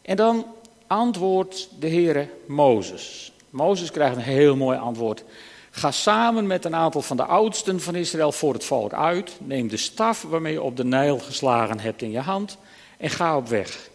En 0.03 0.17
dan 0.17 0.47
antwoordt 0.87 1.69
de 1.79 1.89
Heere 1.89 2.29
Mozes. 2.47 3.33
Mozes 3.51 3.91
krijgt 3.91 4.17
een 4.17 4.23
heel 4.23 4.57
mooi 4.57 4.79
antwoord 4.79 5.25
Ga 5.71 5.91
samen 5.91 6.47
met 6.47 6.65
een 6.65 6.75
aantal 6.75 7.03
van 7.03 7.17
de 7.17 7.25
oudsten 7.25 7.81
van 7.81 7.95
Israël 7.95 8.33
voor 8.33 8.53
het 8.53 8.65
volk 8.65 8.93
uit. 8.93 9.33
Neem 9.39 9.69
de 9.69 9.77
staf 9.77 10.23
waarmee 10.23 10.53
je 10.53 10.63
op 10.63 10.77
de 10.77 10.85
Nijl 10.85 11.19
geslagen 11.19 11.81
hebt 11.81 12.03
in 12.03 12.11
je 12.11 12.21
hand 12.21 12.57
en 12.99 13.11
ga 13.11 13.37
op 13.37 13.49
weg. 13.49 13.89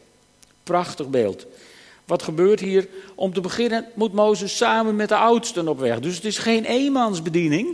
Prachtig 0.64 1.10
beeld. 1.10 1.46
Wat 2.06 2.24
gebeurt 2.24 2.60
hier? 2.60 2.88
Om 3.16 3.34
te 3.34 3.42
beginnen 3.42 3.86
moet 3.94 4.14
Mozes 4.14 4.58
samen 4.58 4.96
met 4.96 5.10
de 5.10 5.16
oudsten 5.16 5.68
op 5.68 5.80
weg. 5.80 6.00
Dus 6.00 6.16
het 6.16 6.26
is 6.26 6.38
geen 6.38 6.66
eenmansbediening. 6.66 7.68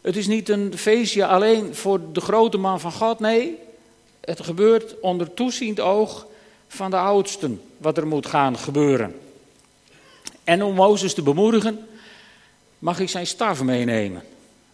Het 0.00 0.16
is 0.16 0.26
niet 0.26 0.48
een 0.48 0.78
feestje 0.78 1.26
alleen 1.26 1.74
voor 1.74 2.00
de 2.12 2.20
grote 2.20 2.58
man 2.58 2.80
van 2.80 2.92
God. 2.92 3.20
Nee, 3.20 3.58
het 4.20 4.40
gebeurt 4.40 5.00
onder 5.00 5.34
toeziend 5.34 5.80
oog 5.80 6.26
van 6.68 6.90
de 6.90 6.96
oudsten 6.96 7.62
wat 7.76 7.96
er 7.96 8.06
moet 8.06 8.26
gaan 8.26 8.58
gebeuren. 8.58 9.14
En 10.44 10.62
om 10.62 10.74
Mozes 10.74 11.14
te 11.14 11.22
bemoedigen, 11.22 11.86
mag 12.84 12.98
hij 12.98 13.06
zijn 13.06 13.26
staf 13.26 13.62
meenemen. 13.62 14.22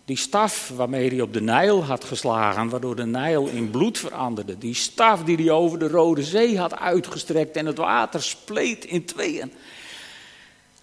Die 0.04 0.16
staf 0.16 0.72
waarmee 0.76 1.08
hij 1.08 1.20
op 1.20 1.32
de 1.32 1.40
Nijl 1.40 1.84
had 1.84 2.04
geslagen, 2.04 2.68
waardoor 2.68 2.96
de 2.96 3.06
Nijl 3.06 3.46
in 3.46 3.70
bloed 3.70 3.98
veranderde. 3.98 4.58
Die 4.58 4.74
staf 4.74 5.24
die 5.24 5.36
hij 5.36 5.50
over 5.50 5.78
de 5.78 5.88
Rode 5.88 6.22
Zee 6.22 6.58
had 6.58 6.78
uitgestrekt 6.78 7.56
en 7.56 7.66
het 7.66 7.76
water 7.76 8.22
spleet 8.22 8.84
in 8.84 9.04
tweeën. 9.04 9.52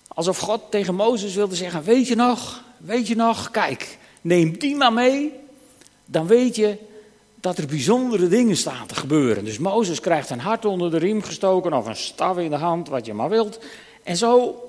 Alsof 0.07 0.37
God 0.37 0.61
tegen 0.69 0.95
Mozes 0.95 1.35
wilde 1.35 1.55
zeggen: 1.55 1.83
Weet 1.83 2.07
je 2.07 2.15
nog, 2.15 2.63
weet 2.77 3.07
je 3.07 3.15
nog, 3.15 3.51
kijk, 3.51 3.97
neem 4.21 4.57
die 4.57 4.75
maar 4.75 4.93
mee. 4.93 5.33
Dan 6.05 6.27
weet 6.27 6.55
je 6.55 6.77
dat 7.35 7.57
er 7.57 7.65
bijzondere 7.65 8.27
dingen 8.27 8.57
staan 8.57 8.87
te 8.87 8.95
gebeuren. 8.95 9.45
Dus 9.45 9.57
Mozes 9.57 9.99
krijgt 9.99 10.29
een 10.29 10.39
hart 10.39 10.65
onder 10.65 10.91
de 10.91 10.97
riem 10.97 11.23
gestoken 11.23 11.73
of 11.73 11.85
een 11.85 11.95
staf 11.95 12.37
in 12.37 12.49
de 12.49 12.55
hand, 12.55 12.89
wat 12.89 13.05
je 13.05 13.13
maar 13.13 13.29
wilt. 13.29 13.59
En 14.03 14.17
zo, 14.17 14.63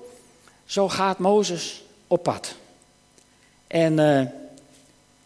zo 0.64 0.88
gaat 0.88 1.18
Mozes 1.18 1.82
op 2.08 2.22
pad. 2.22 2.54
En 3.66 3.92
uh, 3.92 4.22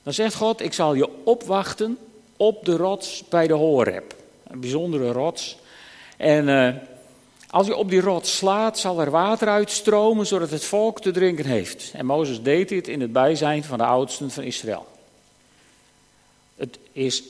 dan 0.03 0.13
zegt 0.13 0.35
God, 0.35 0.61
ik 0.61 0.73
zal 0.73 0.95
je 0.95 1.09
opwachten 1.25 1.99
op 2.37 2.65
de 2.65 2.77
rots 2.77 3.25
bij 3.29 3.47
de 3.47 3.55
Horeb. 3.55 4.15
Een 4.47 4.61
bijzondere 4.61 5.13
rots. 5.13 5.57
En 6.17 6.49
uh, 6.49 6.75
als 7.51 7.67
je 7.67 7.77
op 7.77 7.91
die 7.91 8.01
rots 8.01 8.37
slaat, 8.37 8.79
zal 8.79 9.01
er 9.01 9.11
water 9.11 9.49
uitstromen, 9.49 10.27
zodat 10.27 10.51
het 10.51 10.65
volk 10.65 11.01
te 11.01 11.11
drinken 11.11 11.47
heeft. 11.47 11.91
En 11.95 12.07
Mozes 12.07 12.43
deed 12.43 12.69
dit 12.69 12.89
in 12.89 13.01
het 13.01 13.13
bijzijn 13.13 13.65
van 13.65 13.79
de 13.79 13.85
oudsten 13.85 14.31
van 14.31 14.43
Israël. 14.43 14.87
Het 16.57 16.79
is 16.93 17.23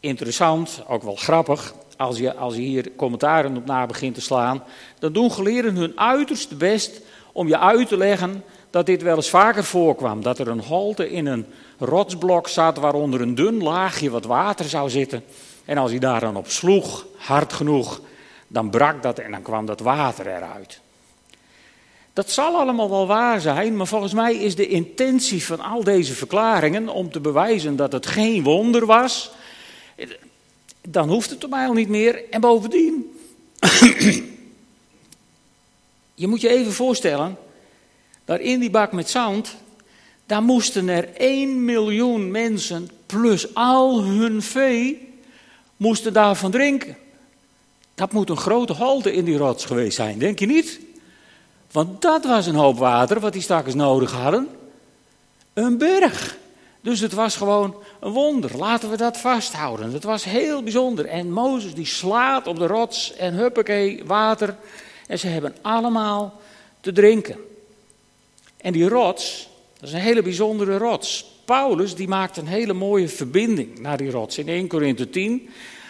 interessant, 0.00 0.82
ook 0.88 1.02
wel 1.02 1.16
grappig, 1.16 1.74
als 1.96 2.18
je, 2.18 2.34
als 2.34 2.54
je 2.54 2.60
hier 2.60 2.90
commentaren 2.96 3.56
op 3.56 3.66
na 3.66 3.86
begint 3.86 4.14
te 4.14 4.20
slaan. 4.20 4.62
Dan 4.98 5.12
doen 5.12 5.32
geleerden 5.32 5.76
hun 5.76 5.98
uiterste 5.98 6.54
best 6.54 7.00
om 7.32 7.48
je 7.48 7.58
uit 7.58 7.88
te 7.88 7.96
leggen 7.96 8.44
dat 8.70 8.86
dit 8.86 9.02
wel 9.02 9.16
eens 9.16 9.30
vaker 9.30 9.64
voorkwam. 9.64 10.22
Dat 10.22 10.38
er 10.38 10.48
een 10.48 10.60
holte 10.60 11.10
in 11.10 11.26
een 11.26 11.46
rotsblok 11.78 12.48
zat 12.48 12.76
waaronder 12.76 13.20
een 13.20 13.34
dun 13.34 13.62
laagje 13.62 14.10
wat 14.10 14.24
water 14.24 14.68
zou 14.68 14.90
zitten. 14.90 15.24
En 15.64 15.78
als 15.78 15.90
hij 15.90 16.00
daar 16.00 16.20
dan 16.20 16.36
op 16.36 16.50
sloeg, 16.50 17.06
hard 17.16 17.52
genoeg, 17.52 18.00
dan 18.48 18.70
brak 18.70 19.02
dat 19.02 19.18
en 19.18 19.30
dan 19.30 19.42
kwam 19.42 19.66
dat 19.66 19.80
water 19.80 20.26
eruit. 20.26 20.80
Dat 22.12 22.30
zal 22.30 22.56
allemaal 22.56 22.90
wel 22.90 23.06
waar 23.06 23.40
zijn, 23.40 23.76
maar 23.76 23.86
volgens 23.86 24.12
mij 24.12 24.34
is 24.34 24.56
de 24.56 24.68
intentie 24.68 25.44
van 25.44 25.60
al 25.60 25.84
deze 25.84 26.12
verklaringen 26.12 26.88
om 26.88 27.10
te 27.10 27.20
bewijzen 27.20 27.76
dat 27.76 27.92
het 27.92 28.06
geen 28.06 28.42
wonder 28.42 28.86
was, 28.86 29.30
dan 30.88 31.08
hoeft 31.08 31.30
het 31.30 31.44
op 31.44 31.50
mij 31.50 31.66
al 31.66 31.72
niet 31.72 31.88
meer. 31.88 32.30
En 32.30 32.40
bovendien, 32.40 33.18
je 36.14 36.26
moet 36.26 36.40
je 36.40 36.48
even 36.48 36.72
voorstellen, 36.72 37.38
daar 38.26 38.40
in 38.40 38.60
die 38.60 38.70
bak 38.70 38.92
met 38.92 39.10
zand, 39.10 39.56
daar 40.26 40.42
moesten 40.42 40.88
er 40.88 41.14
1 41.14 41.64
miljoen 41.64 42.30
mensen 42.30 42.90
plus 43.06 43.54
al 43.54 44.02
hun 44.02 44.42
vee, 44.42 45.12
moesten 45.76 46.12
daarvan 46.12 46.50
drinken. 46.50 46.96
Dat 47.94 48.12
moet 48.12 48.30
een 48.30 48.36
grote 48.36 48.72
holte 48.72 49.12
in 49.12 49.24
die 49.24 49.36
rots 49.36 49.64
geweest 49.64 49.96
zijn, 49.96 50.18
denk 50.18 50.38
je 50.38 50.46
niet? 50.46 50.80
Want 51.72 52.02
dat 52.02 52.24
was 52.24 52.46
een 52.46 52.54
hoop 52.54 52.78
water 52.78 53.20
wat 53.20 53.32
die 53.32 53.42
stakkers 53.42 53.74
nodig 53.74 54.12
hadden. 54.12 54.48
Een 55.52 55.78
berg. 55.78 56.36
Dus 56.80 57.00
het 57.00 57.12
was 57.12 57.36
gewoon 57.36 57.76
een 58.00 58.12
wonder. 58.12 58.56
Laten 58.56 58.90
we 58.90 58.96
dat 58.96 59.16
vasthouden. 59.16 59.92
Het 59.92 60.04
was 60.04 60.24
heel 60.24 60.62
bijzonder. 60.62 61.06
En 61.06 61.32
Mozes 61.32 61.74
die 61.74 61.86
slaat 61.86 62.46
op 62.46 62.58
de 62.58 62.66
rots 62.66 63.16
en 63.16 63.34
huppakee, 63.34 64.02
water. 64.04 64.56
En 65.06 65.18
ze 65.18 65.26
hebben 65.26 65.56
allemaal 65.62 66.40
te 66.80 66.92
drinken. 66.92 67.36
En 68.56 68.72
die 68.72 68.88
rots, 68.88 69.48
dat 69.78 69.88
is 69.88 69.94
een 69.94 70.00
hele 70.00 70.22
bijzondere 70.22 70.78
rots. 70.78 71.34
Paulus 71.44 71.94
die 71.94 72.08
maakt 72.08 72.36
een 72.36 72.46
hele 72.46 72.72
mooie 72.72 73.08
verbinding 73.08 73.78
naar 73.78 73.96
die 73.96 74.10
rots 74.10 74.38
in 74.38 74.48
1 74.48 74.66
Korinthe 74.66 75.10
10. 75.10 75.48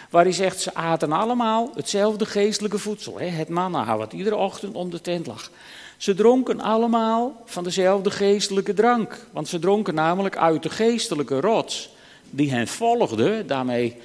Waar 0.09 0.23
hij 0.23 0.33
zegt, 0.33 0.59
ze 0.59 0.73
aten 0.73 1.11
allemaal 1.11 1.71
hetzelfde 1.75 2.25
geestelijke 2.25 2.77
voedsel. 2.77 3.19
Het 3.19 3.49
manna, 3.49 3.97
wat 3.97 4.13
iedere 4.13 4.35
ochtend 4.35 4.75
om 4.75 4.89
de 4.89 5.01
tent 5.01 5.27
lag. 5.27 5.51
Ze 5.97 6.13
dronken 6.13 6.61
allemaal 6.61 7.41
van 7.45 7.63
dezelfde 7.63 8.11
geestelijke 8.11 8.73
drank. 8.73 9.27
Want 9.31 9.47
ze 9.47 9.59
dronken 9.59 9.95
namelijk 9.95 10.37
uit 10.37 10.63
de 10.63 10.69
geestelijke 10.69 11.39
rots 11.39 11.89
die 12.29 12.51
hen 12.51 12.67
volgde. 12.67 13.45
Daarmee 13.45 13.95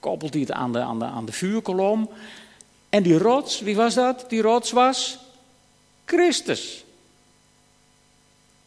koppelt 0.00 0.32
hij 0.32 0.42
het 0.42 0.52
aan 0.52 0.72
de, 0.72 0.78
aan 0.78 0.98
de, 0.98 1.04
aan 1.04 1.24
de 1.24 1.32
vuurkolom. 1.32 2.10
En 2.88 3.02
die 3.02 3.18
rots, 3.18 3.60
wie 3.60 3.76
was 3.76 3.94
dat? 3.94 4.24
Die 4.28 4.42
rots 4.42 4.70
was 4.70 5.18
Christus. 6.04 6.84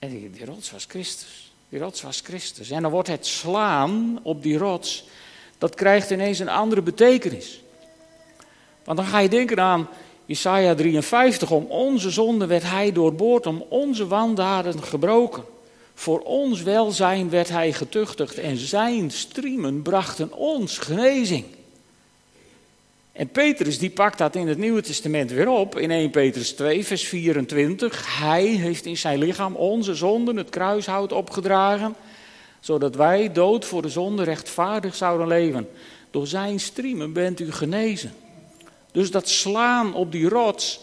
En 0.04 0.10
die, 0.32 0.46
rots 0.46 0.72
was 0.72 0.86
Christus. 0.90 1.52
Die 1.70 1.80
rots 1.80 2.02
was 2.02 2.22
Christus. 2.24 2.70
En 2.70 2.82
dan 2.82 2.92
wordt 2.92 3.08
het 3.08 3.26
slaan 3.26 4.20
op 4.24 4.44
die 4.44 4.58
rots, 4.58 5.06
dat 5.58 5.76
krijgt 5.76 6.10
ineens 6.10 6.40
een 6.40 6.50
andere 6.50 6.82
betekenis. 6.82 7.62
Want 8.84 8.98
dan 8.98 9.08
ga 9.08 9.20
je 9.20 9.30
denken 9.30 9.60
aan 9.60 9.88
Isaiah 10.26 10.76
53, 10.76 11.52
om 11.52 11.66
onze 11.66 12.10
zonde 12.10 12.46
werd 12.46 12.64
hij 12.64 12.92
doorboord, 12.92 13.46
om 13.46 13.66
onze 13.70 14.08
wandaden 14.08 14.84
gebroken. 14.84 15.44
Voor 15.94 16.20
ons 16.20 16.62
welzijn 16.62 17.30
werd 17.30 17.50
hij 17.50 17.74
getuchtigd 17.74 18.38
en 18.38 18.58
zijn 18.58 19.12
striemen 19.12 19.82
brachten 19.82 20.34
ons 20.34 20.78
genezing. 20.78 21.46
En 23.14 23.30
Petrus 23.30 23.80
die 23.80 23.90
pakt 23.90 24.18
dat 24.18 24.36
in 24.36 24.48
het 24.48 24.58
Nieuwe 24.58 24.82
Testament 24.82 25.32
weer 25.32 25.50
op 25.50 25.78
in 25.78 25.92
1 25.92 26.10
Petrus 26.10 26.52
2 26.52 26.86
vers 26.86 27.08
24. 27.08 28.20
Hij 28.20 28.46
heeft 28.46 28.86
in 28.86 28.98
zijn 28.98 29.20
lichaam 29.20 29.56
onze 29.56 29.96
zonden, 29.96 30.36
het 30.36 30.50
kruishout 30.50 31.12
opgedragen, 31.12 31.96
zodat 32.60 32.96
wij 32.96 33.32
dood 33.32 33.66
voor 33.66 33.82
de 33.82 33.90
zonde 33.90 34.24
rechtvaardig 34.24 34.96
zouden 34.96 35.28
leven. 35.28 35.70
Door 36.12 36.28
zijn 36.28 36.60
striemen 36.60 37.14
bent 37.14 37.40
u 37.40 37.52
genezen. 37.52 38.14
Dus 38.92 39.12
dat 39.12 39.30
slaan 39.30 39.94
op 39.94 40.12
die 40.12 40.30
rots, 40.30 40.80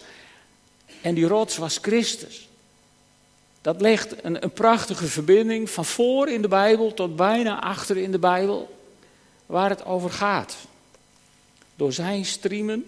en 1.00 1.14
die 1.14 1.26
rots 1.26 1.56
was 1.56 1.78
Christus. 1.82 2.48
Dat 3.60 3.80
legt 3.80 4.24
een, 4.24 4.42
een 4.42 4.52
prachtige 4.52 5.06
verbinding 5.06 5.70
van 5.70 5.84
voor 5.84 6.28
in 6.28 6.42
de 6.42 6.48
Bijbel 6.48 6.94
tot 6.94 7.16
bijna 7.16 7.60
achter 7.60 7.96
in 7.96 8.10
de 8.10 8.18
Bijbel, 8.18 8.76
waar 9.46 9.70
het 9.70 9.84
over 9.84 10.10
gaat. 10.10 10.56
Door 11.80 11.92
zijn 11.92 12.24
striemen 12.24 12.84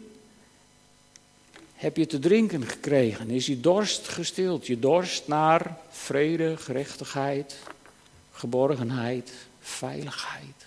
heb 1.75 1.96
je 1.96 2.06
te 2.06 2.18
drinken 2.18 2.66
gekregen, 2.66 3.30
is 3.30 3.46
je 3.46 3.61
dorst 3.61 4.08
gestild. 4.08 4.66
Je 4.66 4.78
dorst 4.78 5.28
naar 5.28 5.76
vrede, 5.90 6.56
gerechtigheid, 6.56 7.56
geborgenheid, 8.32 9.32
veiligheid. 9.61 10.66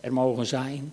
Er 0.00 0.12
mogen 0.12 0.46
zijn. 0.46 0.92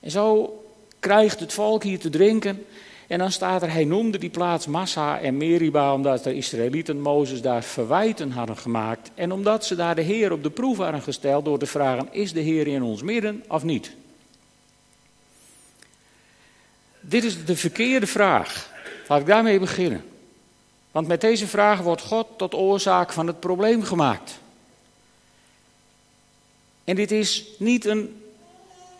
En 0.00 0.10
zo 0.10 0.62
krijgt 0.98 1.40
het 1.40 1.52
volk 1.52 1.82
hier 1.82 1.98
te 1.98 2.10
drinken. 2.10 2.64
En 3.06 3.18
dan 3.18 3.32
staat 3.32 3.62
er, 3.62 3.72
hij 3.72 3.84
noemde 3.84 4.18
die 4.18 4.30
plaats 4.30 4.66
Massa 4.66 5.20
en 5.20 5.36
Meriba, 5.36 5.94
omdat 5.94 6.24
de 6.24 6.34
Israëlieten 6.34 7.00
Mozes 7.00 7.42
daar 7.42 7.62
verwijten 7.62 8.30
hadden 8.30 8.56
gemaakt. 8.56 9.10
En 9.14 9.32
omdat 9.32 9.64
ze 9.64 9.74
daar 9.74 9.94
de 9.94 10.02
Heer 10.02 10.32
op 10.32 10.42
de 10.42 10.50
proef 10.50 10.76
hadden 10.76 11.02
gesteld 11.02 11.44
door 11.44 11.58
te 11.58 11.66
vragen, 11.66 12.08
is 12.10 12.32
de 12.32 12.40
Heer 12.40 12.66
in 12.66 12.82
ons 12.82 13.02
midden 13.02 13.44
of 13.48 13.64
niet? 13.64 14.00
Dit 17.02 17.24
is 17.24 17.44
de 17.44 17.56
verkeerde 17.56 18.06
vraag. 18.06 18.70
Laat 19.08 19.20
ik 19.20 19.26
daarmee 19.26 19.58
beginnen. 19.58 20.04
Want 20.90 21.06
met 21.06 21.20
deze 21.20 21.46
vraag 21.46 21.80
wordt 21.80 22.02
God 22.02 22.26
tot 22.36 22.54
oorzaak 22.54 23.12
van 23.12 23.26
het 23.26 23.40
probleem 23.40 23.82
gemaakt. 23.82 24.38
En 26.84 26.96
dit 26.96 27.10
is 27.10 27.44
niet 27.58 27.84
een 27.84 28.22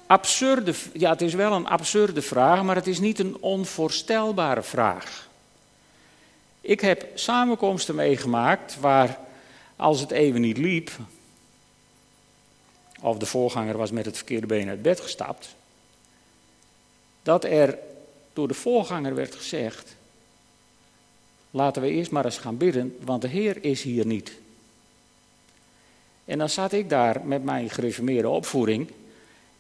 absurde, 0.07 0.75
ja 0.93 1.11
het 1.11 1.21
is 1.21 1.35
wel 1.35 1.53
een 1.53 1.67
absurde 1.67 2.23
vraag, 2.23 2.63
maar 2.63 2.77
het 2.77 2.87
is 2.87 2.99
niet 2.99 3.19
een 3.19 3.37
onvoorstelbare 3.41 4.63
vraag. 4.63 5.29
Ik 6.61 6.81
heb 6.81 7.07
samenkomsten 7.15 7.95
meegemaakt 7.95 8.81
waar, 8.81 9.19
als 9.77 10.01
het 10.01 10.11
even 10.11 10.41
niet 10.41 10.59
liep, 10.59 10.91
of 13.01 13.19
de 13.19 13.27
voorganger 13.27 13.77
was 13.77 13.91
met 13.91 14.05
het 14.05 14.17
verkeerde 14.17 14.47
been 14.47 14.69
uit 14.69 14.83
bed 14.83 15.01
gestapt, 15.01 15.55
dat 17.23 17.45
er 17.45 17.79
door 18.33 18.49
de 18.49 18.55
voorganger 18.55 19.15
werd 19.15 19.35
gezegd: 19.35 19.97
laten 21.51 21.83
we 21.83 21.89
eerst 21.89 22.11
maar 22.11 22.25
eens 22.25 22.39
gaan 22.39 22.57
bidden, 22.57 22.97
want 23.05 23.23
de 23.23 23.29
Heer 23.29 23.65
is 23.65 23.83
hier 23.83 24.07
niet. 24.07 24.33
En 26.25 26.39
dan 26.39 26.49
zat 26.49 26.73
ik 26.73 26.89
daar 26.89 27.21
met 27.25 27.45
mijn 27.45 27.71
gereformeerde 27.71 28.29
opvoeding, 28.29 28.91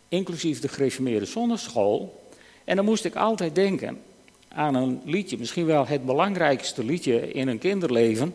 inclusief 0.09 0.61
de 0.61 0.69
gereformeerde 0.69 1.27
zonneschool. 1.27 2.23
En 2.65 2.77
dan 2.77 2.85
moest 2.85 3.05
ik 3.05 3.17
altijd 3.17 3.55
denken 3.55 4.03
aan 4.49 4.75
een 4.75 5.01
liedje, 5.05 5.39
misschien 5.39 5.67
wel 5.67 5.87
het 5.87 6.07
belangrijkste 6.07 6.85
liedje 6.85 7.33
in 7.33 7.49
een 7.49 7.59
kinderleven. 7.59 8.35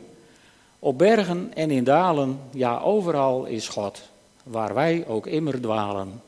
Op 0.79 0.97
bergen 0.97 1.51
en 1.53 1.71
in 1.71 1.83
dalen, 1.83 2.39
ja 2.51 2.79
overal 2.79 3.45
is 3.45 3.67
God, 3.67 4.01
waar 4.43 4.73
wij 4.73 5.07
ook 5.07 5.27
immer 5.27 5.61
dwalen. 5.61 6.21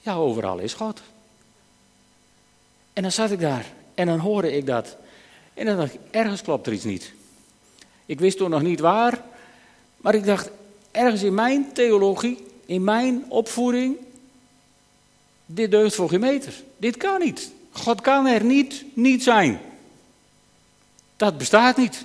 Ja, 0.00 0.14
overal 0.14 0.58
is 0.58 0.74
God. 0.74 1.00
En 3.00 3.06
dan 3.06 3.14
zat 3.14 3.30
ik 3.30 3.40
daar 3.40 3.66
en 3.94 4.06
dan 4.06 4.18
hoorde 4.18 4.56
ik 4.56 4.66
dat. 4.66 4.96
En 5.54 5.66
dan 5.66 5.76
dacht 5.76 5.94
ik, 5.94 6.00
ergens 6.10 6.42
klopt 6.42 6.66
er 6.66 6.72
iets 6.72 6.84
niet. 6.84 7.12
Ik 8.06 8.20
wist 8.20 8.36
toen 8.36 8.50
nog 8.50 8.62
niet 8.62 8.80
waar, 8.80 9.24
maar 9.96 10.14
ik 10.14 10.24
dacht, 10.24 10.50
ergens 10.90 11.22
in 11.22 11.34
mijn 11.34 11.72
theologie, 11.72 12.46
in 12.66 12.84
mijn 12.84 13.24
opvoeding, 13.28 13.96
dit 15.46 15.70
deugt 15.70 15.94
voor 15.94 16.08
geen 16.08 16.20
meter. 16.20 16.62
Dit 16.76 16.96
kan 16.96 17.20
niet. 17.20 17.50
God 17.70 18.00
kan 18.00 18.26
er 18.26 18.44
niet 18.44 18.84
niet 18.94 19.22
zijn. 19.22 19.60
Dat 21.16 21.38
bestaat 21.38 21.76
niet. 21.76 22.04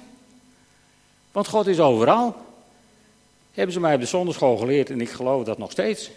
Want 1.32 1.48
God 1.48 1.68
is 1.68 1.80
overal. 1.80 2.36
Hebben 3.52 3.74
ze 3.74 3.80
mij 3.80 3.94
op 3.94 4.00
de 4.00 4.06
zonderschool 4.06 4.58
geleerd 4.58 4.90
en 4.90 5.02
ik 5.02 5.10
geloof 5.10 5.44
dat 5.44 5.58
nog 5.58 5.72
steeds. 5.72 6.12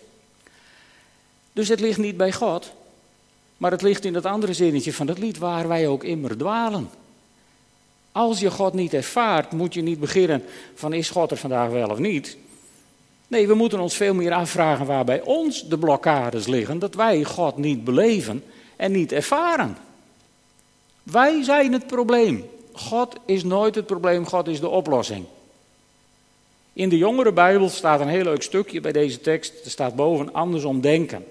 Dus 1.53 1.69
het 1.69 1.81
ligt 1.81 1.99
niet 1.99 2.17
bij 2.17 2.33
God, 2.33 2.73
maar 3.59 3.71
het 3.71 3.83
ligt 3.83 4.05
in 4.05 4.13
dat 4.13 4.27
andere 4.27 4.53
zinnetje 4.53 4.93
van 4.93 5.07
het 5.07 5.19
lied 5.19 5.39
waar 5.39 5.69
wij 5.69 5.89
ook 5.89 6.05
immer 6.05 6.37
dwalen. 6.37 6.91
Als 8.13 8.41
je 8.41 8.51
God 8.51 8.73
niet 8.73 8.95
ervaart, 8.95 9.53
moet 9.53 9.75
je 9.75 9.83
niet 9.83 10.01
beginnen 10.01 10.45
van 10.75 10.93
is 10.93 11.11
God 11.11 11.31
er 11.31 11.37
vandaag 11.37 11.71
wel 11.71 11.89
of 11.89 11.99
niet. 11.99 12.37
Nee, 13.29 13.47
we 13.47 13.55
moeten 13.55 13.81
ons 13.81 13.97
veel 13.97 14.15
meer 14.15 14.33
afvragen 14.33 14.87
waar 14.87 15.05
bij 15.05 15.21
ons 15.21 15.69
de 15.69 15.79
blokkades 15.79 16.47
liggen, 16.47 16.79
dat 16.79 16.95
wij 16.95 17.25
God 17.25 17.57
niet 17.57 17.85
beleven 17.85 18.45
en 18.77 18.93
niet 18.93 19.13
ervaren. 19.13 19.77
Wij 21.03 21.43
zijn 21.43 21.73
het 21.73 21.87
probleem. 21.87 22.45
God 22.73 23.15
is 23.27 23.45
nooit 23.45 23.75
het 23.75 23.87
probleem, 23.87 24.27
God 24.27 24.49
is 24.49 24.61
de 24.61 24.69
oplossing. 24.69 25.25
In 26.73 26.89
de 26.89 26.97
jongere 26.97 27.33
Bijbel 27.33 27.69
staat 27.69 28.01
een 28.01 28.09
heel 28.09 28.25
leuk 28.25 28.43
stukje 28.43 28.81
bij 28.81 28.93
deze 28.93 29.21
tekst. 29.21 29.65
Er 29.65 29.71
staat 29.71 29.97
boven 29.97 30.33
andersom 30.33 30.81
denken. 30.81 31.25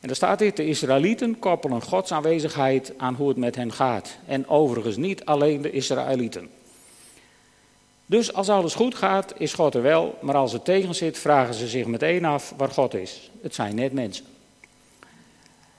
En 0.00 0.08
er 0.08 0.14
staat 0.14 0.38
dit, 0.38 0.56
de 0.56 0.66
Israëlieten 0.66 1.38
koppelen 1.38 1.82
Gods 1.82 2.12
aanwezigheid 2.12 2.92
aan 2.96 3.14
hoe 3.14 3.28
het 3.28 3.36
met 3.36 3.56
hen 3.56 3.72
gaat. 3.72 4.16
En 4.26 4.48
overigens 4.48 4.96
niet 4.96 5.24
alleen 5.24 5.62
de 5.62 5.70
Israëlieten. 5.70 6.48
Dus 8.06 8.32
als 8.32 8.48
alles 8.48 8.74
goed 8.74 8.94
gaat, 8.94 9.32
is 9.38 9.52
God 9.52 9.74
er 9.74 9.82
wel, 9.82 10.18
maar 10.20 10.34
als 10.34 10.52
het 10.52 10.64
tegen 10.64 10.94
zit, 10.94 11.18
vragen 11.18 11.54
ze 11.54 11.68
zich 11.68 11.86
meteen 11.86 12.24
af 12.24 12.54
waar 12.56 12.70
God 12.70 12.94
is. 12.94 13.30
Het 13.42 13.54
zijn 13.54 13.74
net 13.74 13.92
mensen. 13.92 14.24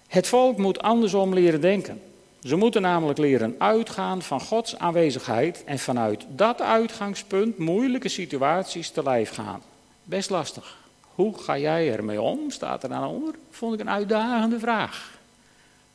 Het 0.08 0.28
volk 0.28 0.58
moet 0.58 0.82
andersom 0.82 1.34
leren 1.34 1.62
denken. 1.62 2.01
Ze 2.42 2.56
moeten 2.56 2.82
namelijk 2.82 3.20
leren 3.20 3.56
uitgaan 3.58 4.22
van 4.22 4.42
Gods 4.42 4.78
aanwezigheid 4.78 5.63
en 5.63 5.80
vanuit 5.80 6.25
dat 6.30 6.62
uitgangspunt 6.62 7.58
moeilijke 7.58 8.10
situaties 8.10 8.90
te 8.90 9.04
lijf 9.04 9.30
gaan. 9.30 9.62
Best 10.04 10.30
lastig. 10.30 10.81
Hoe 11.22 11.38
ga 11.38 11.58
jij 11.58 11.94
ermee 11.94 12.22
om? 12.22 12.51
Staat 12.51 12.84
er 12.84 12.90
dan 12.90 13.08
onder. 13.08 13.36
Vond 13.50 13.74
ik 13.74 13.80
een 13.80 13.90
uitdagende 13.90 14.60
vraag. 14.60 15.20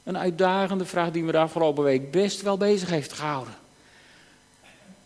Een 0.05 0.19
uitdagende 0.19 0.85
vraag 0.85 1.11
die 1.11 1.23
me 1.23 1.33
de 1.33 1.39
afgelopen 1.39 1.85
week 1.85 2.11
best 2.11 2.43
wel 2.43 2.57
bezig 2.57 2.91
heeft 2.91 3.13
gehouden. 3.13 3.55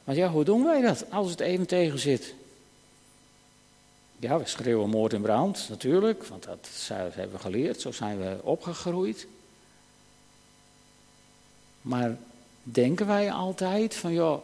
Want 0.05 0.19
ja, 0.19 0.29
hoe 0.29 0.45
doen 0.45 0.65
wij 0.65 0.81
dat 0.81 1.05
als 1.11 1.31
het 1.31 1.41
even 1.41 1.67
tegen 1.67 1.99
zit? 1.99 2.35
Ja, 4.17 4.39
we 4.39 4.47
schreeuwen 4.47 4.91
moord 4.91 5.13
en 5.13 5.23
brand, 5.23 5.67
natuurlijk, 5.69 6.25
want 6.25 6.45
dat 6.45 6.69
hebben 6.89 7.37
we 7.37 7.39
geleerd, 7.39 7.81
zo 7.81 7.93
zijn 7.93 8.19
we 8.19 8.39
opgegroeid. 8.43 9.27
Maar 11.83 12.17
denken 12.63 13.07
wij 13.07 13.33
altijd 13.33 13.95
van, 13.95 14.13
joh, 14.13 14.43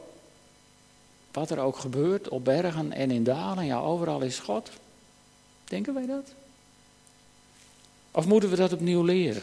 wat 1.32 1.50
er 1.50 1.58
ook 1.58 1.76
gebeurt 1.76 2.28
op 2.28 2.44
bergen 2.44 2.92
en 2.92 3.10
in 3.10 3.24
dalen, 3.24 3.64
ja, 3.64 3.78
overal 3.78 4.20
is 4.20 4.38
God. 4.38 4.70
Denken 5.68 5.94
wij 5.94 6.06
dat? 6.06 6.32
Of 8.10 8.26
moeten 8.26 8.50
we 8.50 8.56
dat 8.56 8.72
opnieuw 8.72 9.02
leren? 9.02 9.42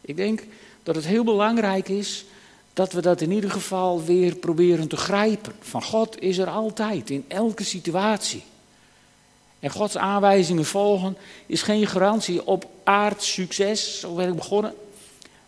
Ik 0.00 0.16
denk 0.16 0.42
dat 0.82 0.94
het 0.94 1.06
heel 1.06 1.24
belangrijk 1.24 1.88
is 1.88 2.24
dat 2.72 2.92
we 2.92 3.00
dat 3.00 3.20
in 3.20 3.30
ieder 3.30 3.50
geval 3.50 4.04
weer 4.04 4.34
proberen 4.34 4.88
te 4.88 4.96
grijpen. 4.96 5.52
Van 5.60 5.82
God 5.82 6.20
is 6.20 6.38
er 6.38 6.48
altijd, 6.48 7.10
in 7.10 7.24
elke 7.28 7.64
situatie. 7.64 8.42
En 9.60 9.70
Gods 9.70 9.96
aanwijzingen 9.96 10.64
volgen 10.64 11.16
is 11.46 11.62
geen 11.62 11.86
garantie 11.86 12.46
op 12.46 12.66
aards 12.84 13.32
succes, 13.32 14.00
zo 14.00 14.14
ben 14.14 14.28
ik 14.28 14.34
begonnen. 14.34 14.74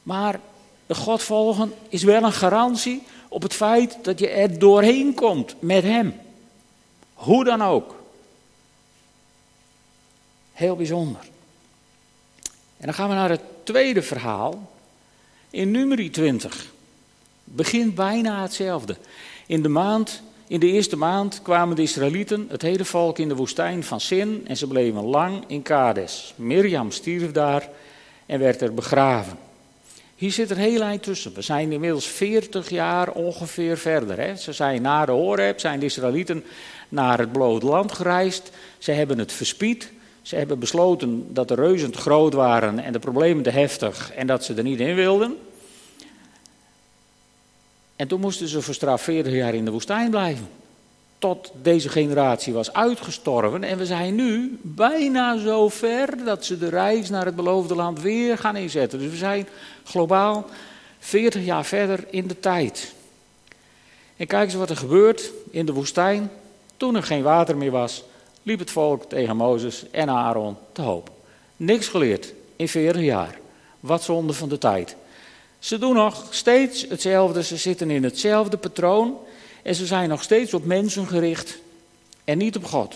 Maar 0.02 0.40
de 0.86 0.94
God 0.94 1.22
volgen 1.22 1.72
is 1.88 2.02
wel 2.02 2.22
een 2.22 2.32
garantie 2.32 3.02
op 3.28 3.42
het 3.42 3.54
feit 3.54 3.98
dat 4.02 4.18
je 4.18 4.28
er 4.28 4.58
doorheen 4.58 5.14
komt 5.14 5.54
met 5.58 5.82
Hem. 5.82 6.20
Hoe 7.14 7.44
dan 7.44 7.62
ook. 7.62 8.01
Heel 10.62 10.76
bijzonder. 10.76 11.20
En 12.76 12.86
dan 12.86 12.94
gaan 12.94 13.08
we 13.08 13.14
naar 13.14 13.30
het 13.30 13.40
tweede 13.62 14.02
verhaal. 14.02 14.72
In 15.50 15.70
nummer 15.70 16.10
20. 16.12 16.66
Begint 17.44 17.94
bijna 17.94 18.42
hetzelfde. 18.42 18.96
In 19.46 19.62
de 19.62 19.68
maand 19.68 20.22
in 20.46 20.60
de 20.60 20.66
eerste 20.66 20.96
maand 20.96 21.42
kwamen 21.42 21.76
de 21.76 21.82
Israëlieten, 21.82 22.46
het 22.48 22.62
hele 22.62 22.84
volk, 22.84 23.18
in 23.18 23.28
de 23.28 23.34
woestijn 23.34 23.84
van 23.84 24.00
Sin 24.00 24.42
en 24.46 24.56
ze 24.56 24.66
bleven 24.66 25.04
lang 25.04 25.44
in 25.46 25.62
Kades. 25.62 26.34
Mirjam 26.36 26.90
stierf 26.90 27.32
daar 27.32 27.68
en 28.26 28.38
werd 28.38 28.60
er 28.60 28.74
begraven. 28.74 29.38
Hier 30.14 30.32
zit 30.32 30.50
er 30.50 30.56
heel 30.56 30.82
eind 30.82 31.02
tussen. 31.02 31.34
We 31.34 31.42
zijn 31.42 31.72
inmiddels 31.72 32.06
40 32.06 32.68
jaar 32.68 33.10
ongeveer 33.10 33.78
verder. 33.78 34.18
Hè. 34.18 34.36
Ze 34.36 34.52
zijn 34.52 34.82
na 34.82 35.04
de 35.04 35.12
Horeb, 35.12 35.60
zijn 35.60 35.78
de 35.78 35.86
Israëlieten 35.86 36.44
naar 36.88 37.18
het 37.18 37.32
beloofde 37.32 37.66
land 37.66 37.92
gereisd. 37.92 38.50
Ze 38.78 38.92
hebben 38.92 39.18
het 39.18 39.32
verspied. 39.32 39.92
Ze 40.22 40.36
hebben 40.36 40.58
besloten 40.58 41.34
dat 41.34 41.48
de 41.48 41.54
reuzen 41.54 41.90
te 41.90 41.98
groot 41.98 42.34
waren 42.34 42.78
en 42.78 42.92
de 42.92 42.98
problemen 42.98 43.42
te 43.42 43.50
heftig 43.50 44.12
en 44.12 44.26
dat 44.26 44.44
ze 44.44 44.54
er 44.54 44.62
niet 44.62 44.80
in 44.80 44.94
wilden. 44.94 45.36
En 47.96 48.08
toen 48.08 48.20
moesten 48.20 48.48
ze 48.48 48.62
voor 48.62 48.74
straf 48.74 49.02
40 49.02 49.32
jaar 49.32 49.54
in 49.54 49.64
de 49.64 49.70
woestijn 49.70 50.10
blijven. 50.10 50.48
Tot 51.18 51.52
deze 51.62 51.88
generatie 51.88 52.52
was 52.52 52.72
uitgestorven. 52.72 53.64
En 53.64 53.78
we 53.78 53.86
zijn 53.86 54.14
nu 54.14 54.58
bijna 54.62 55.38
zo 55.38 55.68
ver 55.68 56.24
dat 56.24 56.44
ze 56.44 56.58
de 56.58 56.68
reis 56.68 57.10
naar 57.10 57.24
het 57.24 57.36
beloofde 57.36 57.74
land 57.74 58.00
weer 58.00 58.38
gaan 58.38 58.56
inzetten. 58.56 58.98
Dus 58.98 59.10
we 59.10 59.16
zijn 59.16 59.48
globaal 59.84 60.46
40 60.98 61.44
jaar 61.44 61.64
verder 61.64 62.04
in 62.10 62.26
de 62.26 62.40
tijd. 62.40 62.94
En 64.16 64.26
kijk 64.26 64.44
eens 64.44 64.54
wat 64.54 64.70
er 64.70 64.76
gebeurt 64.76 65.30
in 65.50 65.66
de 65.66 65.72
woestijn. 65.72 66.30
Toen 66.76 66.96
er 66.96 67.02
geen 67.02 67.22
water 67.22 67.56
meer 67.56 67.70
was, 67.70 68.04
liep 68.42 68.58
het 68.58 68.70
volk 68.70 69.04
tegen 69.04 69.36
Mozes 69.36 69.84
en 69.90 70.08
Aaron 70.08 70.56
te 70.72 70.82
hoop. 70.82 71.10
Niks 71.56 71.88
geleerd 71.88 72.32
in 72.56 72.68
40 72.68 73.02
jaar. 73.02 73.38
Wat 73.80 74.02
zonde 74.02 74.32
van 74.32 74.48
de 74.48 74.58
tijd. 74.58 74.96
Ze 75.58 75.78
doen 75.78 75.94
nog 75.94 76.26
steeds 76.30 76.86
hetzelfde, 76.88 77.42
ze 77.42 77.56
zitten 77.56 77.90
in 77.90 78.04
hetzelfde 78.04 78.56
patroon 78.56 79.18
en 79.62 79.74
ze 79.74 79.86
zijn 79.86 80.08
nog 80.08 80.22
steeds 80.22 80.54
op 80.54 80.64
mensen 80.64 81.06
gericht 81.06 81.58
en 82.24 82.38
niet 82.38 82.56
op 82.56 82.64
God. 82.64 82.94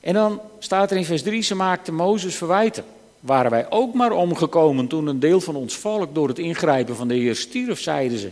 En 0.00 0.14
dan 0.14 0.40
staat 0.58 0.90
er 0.90 0.96
in 0.96 1.04
vers 1.04 1.22
3, 1.22 1.42
ze 1.42 1.54
maakten 1.54 1.94
Mozes 1.94 2.36
verwijten. 2.36 2.84
Waren 3.20 3.50
wij 3.50 3.70
ook 3.70 3.94
maar 3.94 4.12
omgekomen 4.12 4.88
toen 4.88 5.06
een 5.06 5.20
deel 5.20 5.40
van 5.40 5.56
ons 5.56 5.76
volk 5.76 6.14
door 6.14 6.28
het 6.28 6.38
ingrijpen 6.38 6.96
van 6.96 7.08
de 7.08 7.14
Heer 7.14 7.36
stierf, 7.36 7.80
zeiden 7.80 8.18
ze. 8.18 8.30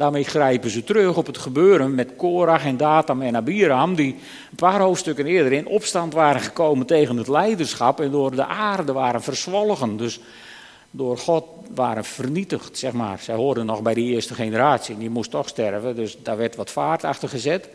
Daarmee 0.00 0.24
grijpen 0.24 0.70
ze 0.70 0.84
terug 0.84 1.16
op 1.16 1.26
het 1.26 1.38
gebeuren 1.38 1.94
met 1.94 2.16
Korach 2.16 2.64
en 2.64 2.76
Datam 2.76 3.22
en 3.22 3.36
Abiram, 3.36 3.94
die 3.94 4.14
een 4.50 4.56
paar 4.56 4.80
hoofdstukken 4.80 5.26
eerder 5.26 5.52
in 5.52 5.66
opstand 5.66 6.12
waren 6.12 6.40
gekomen 6.40 6.86
tegen 6.86 7.16
het 7.16 7.28
leiderschap 7.28 8.00
en 8.00 8.10
door 8.10 8.34
de 8.34 8.46
aarde 8.46 8.92
waren 8.92 9.22
verzwolgen. 9.22 9.96
Dus 9.96 10.20
door 10.90 11.18
God 11.18 11.44
waren 11.74 12.04
vernietigd, 12.04 12.78
zeg 12.78 12.92
maar. 12.92 13.18
Zij 13.18 13.34
hoorden 13.34 13.66
nog 13.66 13.82
bij 13.82 13.94
die 13.94 14.12
eerste 14.14 14.34
generatie, 14.34 14.98
die 14.98 15.10
moest 15.10 15.30
toch 15.30 15.48
sterven, 15.48 15.96
dus 15.96 16.16
daar 16.22 16.36
werd 16.36 16.56
wat 16.56 16.70
vaart 16.70 17.04
achter 17.04 17.28
gezet. 17.28 17.68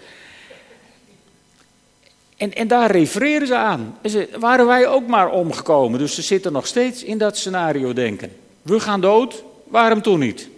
En, 2.38 2.53
en 2.53 2.67
daar 2.67 2.91
refereren 2.91 3.47
ze 3.47 3.55
aan. 3.55 3.97
Waren 4.39 4.65
wij 4.65 4.88
ook 4.88 5.07
maar 5.07 5.31
omgekomen, 5.31 5.99
dus 5.99 6.15
ze 6.15 6.21
zitten 6.21 6.51
nog 6.51 6.67
steeds 6.67 7.03
in 7.03 7.17
dat 7.17 7.38
scenario 7.38 7.93
denken. 7.93 8.31
We 8.61 8.79
gaan 8.79 9.01
dood, 9.01 9.43
waarom 9.67 10.01
toen 10.01 10.19
niet? 10.19 10.49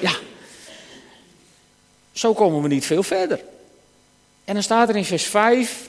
Ja, 0.00 0.12
zo 2.18 2.34
komen 2.34 2.62
we 2.62 2.68
niet 2.68 2.86
veel 2.86 3.02
verder. 3.02 3.40
En 4.44 4.54
dan 4.54 4.62
staat 4.62 4.88
er 4.88 4.96
in 4.96 5.04
vers 5.04 5.24
5, 5.24 5.88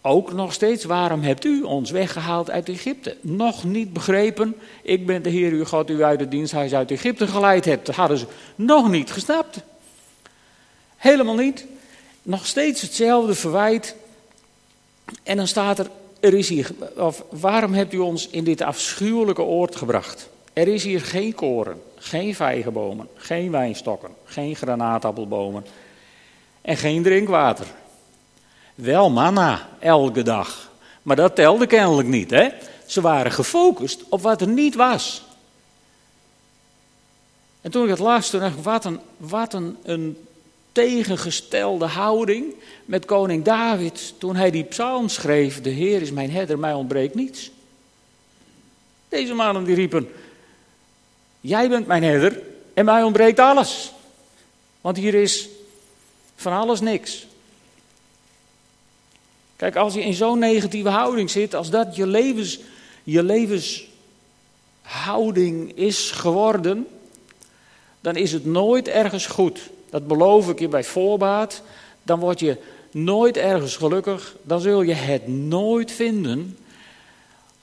ook 0.00 0.32
nog 0.32 0.52
steeds, 0.52 0.84
waarom 0.84 1.22
hebt 1.22 1.44
u 1.44 1.62
ons 1.62 1.90
weggehaald 1.90 2.50
uit 2.50 2.68
Egypte? 2.68 3.16
Nog 3.20 3.64
niet 3.64 3.92
begrepen, 3.92 4.56
ik 4.82 5.06
ben 5.06 5.22
de 5.22 5.30
Heer 5.30 5.52
uw 5.52 5.64
God, 5.64 5.90
u 5.90 6.02
uit 6.02 6.20
het 6.20 6.30
diensthuis 6.30 6.74
uit 6.74 6.90
Egypte 6.90 7.26
geleid 7.26 7.64
hebt. 7.64 7.86
Dat 7.86 7.94
hadden 7.94 8.18
ze 8.18 8.26
nog 8.54 8.90
niet 8.90 9.12
gesnapt. 9.12 9.58
Helemaal 10.96 11.34
niet. 11.34 11.66
Nog 12.22 12.46
steeds 12.46 12.80
hetzelfde 12.80 13.34
verwijt. 13.34 13.94
En 15.22 15.36
dan 15.36 15.48
staat 15.48 15.78
er, 15.78 15.90
er 16.20 16.34
is 16.34 16.48
hier, 16.48 16.70
of 16.96 17.24
waarom 17.30 17.72
hebt 17.72 17.92
u 17.92 17.98
ons 17.98 18.28
in 18.28 18.44
dit 18.44 18.62
afschuwelijke 18.62 19.42
oord 19.42 19.76
gebracht? 19.76 20.28
Er 20.52 20.68
is 20.68 20.84
hier 20.84 21.00
geen 21.00 21.34
koren, 21.34 21.82
geen 22.04 22.34
vijgenbomen, 22.34 23.08
geen 23.16 23.50
wijnstokken, 23.50 24.10
geen 24.24 24.56
granaatappelbomen 24.56 25.66
en 26.60 26.76
geen 26.76 27.02
drinkwater. 27.02 27.66
Wel 28.74 29.10
manna, 29.10 29.68
elke 29.78 30.22
dag. 30.22 30.70
Maar 31.02 31.16
dat 31.16 31.34
telde 31.34 31.66
kennelijk 31.66 32.08
niet, 32.08 32.30
hè? 32.30 32.48
Ze 32.86 33.00
waren 33.00 33.32
gefocust 33.32 34.04
op 34.08 34.22
wat 34.22 34.40
er 34.40 34.48
niet 34.48 34.74
was. 34.74 35.22
En 37.60 37.70
toen 37.70 37.82
ik 37.82 37.90
het 37.90 37.98
las, 37.98 38.30
toen 38.30 38.40
dacht 38.40 38.56
ik, 38.56 38.62
wat 38.62 38.84
een, 38.84 39.00
wat 39.16 39.54
een, 39.54 39.76
een 39.82 40.26
tegengestelde 40.72 41.86
houding 41.86 42.54
met 42.84 43.04
koning 43.04 43.44
David 43.44 44.14
toen 44.18 44.36
hij 44.36 44.50
die 44.50 44.64
psalm 44.64 45.08
schreef. 45.08 45.60
De 45.60 45.70
Heer 45.70 46.02
is 46.02 46.10
mijn 46.10 46.30
herder, 46.30 46.58
mij 46.58 46.72
ontbreekt 46.72 47.14
niets. 47.14 47.50
Deze 49.08 49.34
mannen 49.34 49.64
die 49.64 49.74
riepen, 49.74 50.08
jij 51.44 51.68
bent 51.68 51.86
mijn 51.86 52.02
herder 52.02 52.42
en 52.74 52.84
mij 52.84 53.02
ontbreekt 53.02 53.38
alles. 53.38 53.92
Want 54.80 54.96
hier 54.96 55.14
is 55.14 55.48
van 56.36 56.52
alles 56.52 56.80
niks. 56.80 57.26
Kijk, 59.56 59.76
als 59.76 59.94
je 59.94 60.02
in 60.02 60.14
zo'n 60.14 60.38
negatieve 60.38 60.88
houding 60.88 61.30
zit, 61.30 61.54
als 61.54 61.70
dat 61.70 61.96
je, 61.96 62.06
levens, 62.06 62.60
je 63.02 63.22
levenshouding 63.22 65.76
is 65.76 66.10
geworden, 66.10 66.86
dan 68.00 68.16
is 68.16 68.32
het 68.32 68.44
nooit 68.44 68.88
ergens 68.88 69.26
goed. 69.26 69.70
Dat 69.90 70.06
beloof 70.06 70.48
ik 70.48 70.58
je 70.58 70.68
bij 70.68 70.84
voorbaat. 70.84 71.62
Dan 72.02 72.20
word 72.20 72.40
je 72.40 72.56
nooit 72.90 73.36
ergens 73.36 73.76
gelukkig. 73.76 74.36
Dan 74.42 74.60
zul 74.60 74.82
je 74.82 74.94
het 74.94 75.28
nooit 75.28 75.92
vinden, 75.92 76.58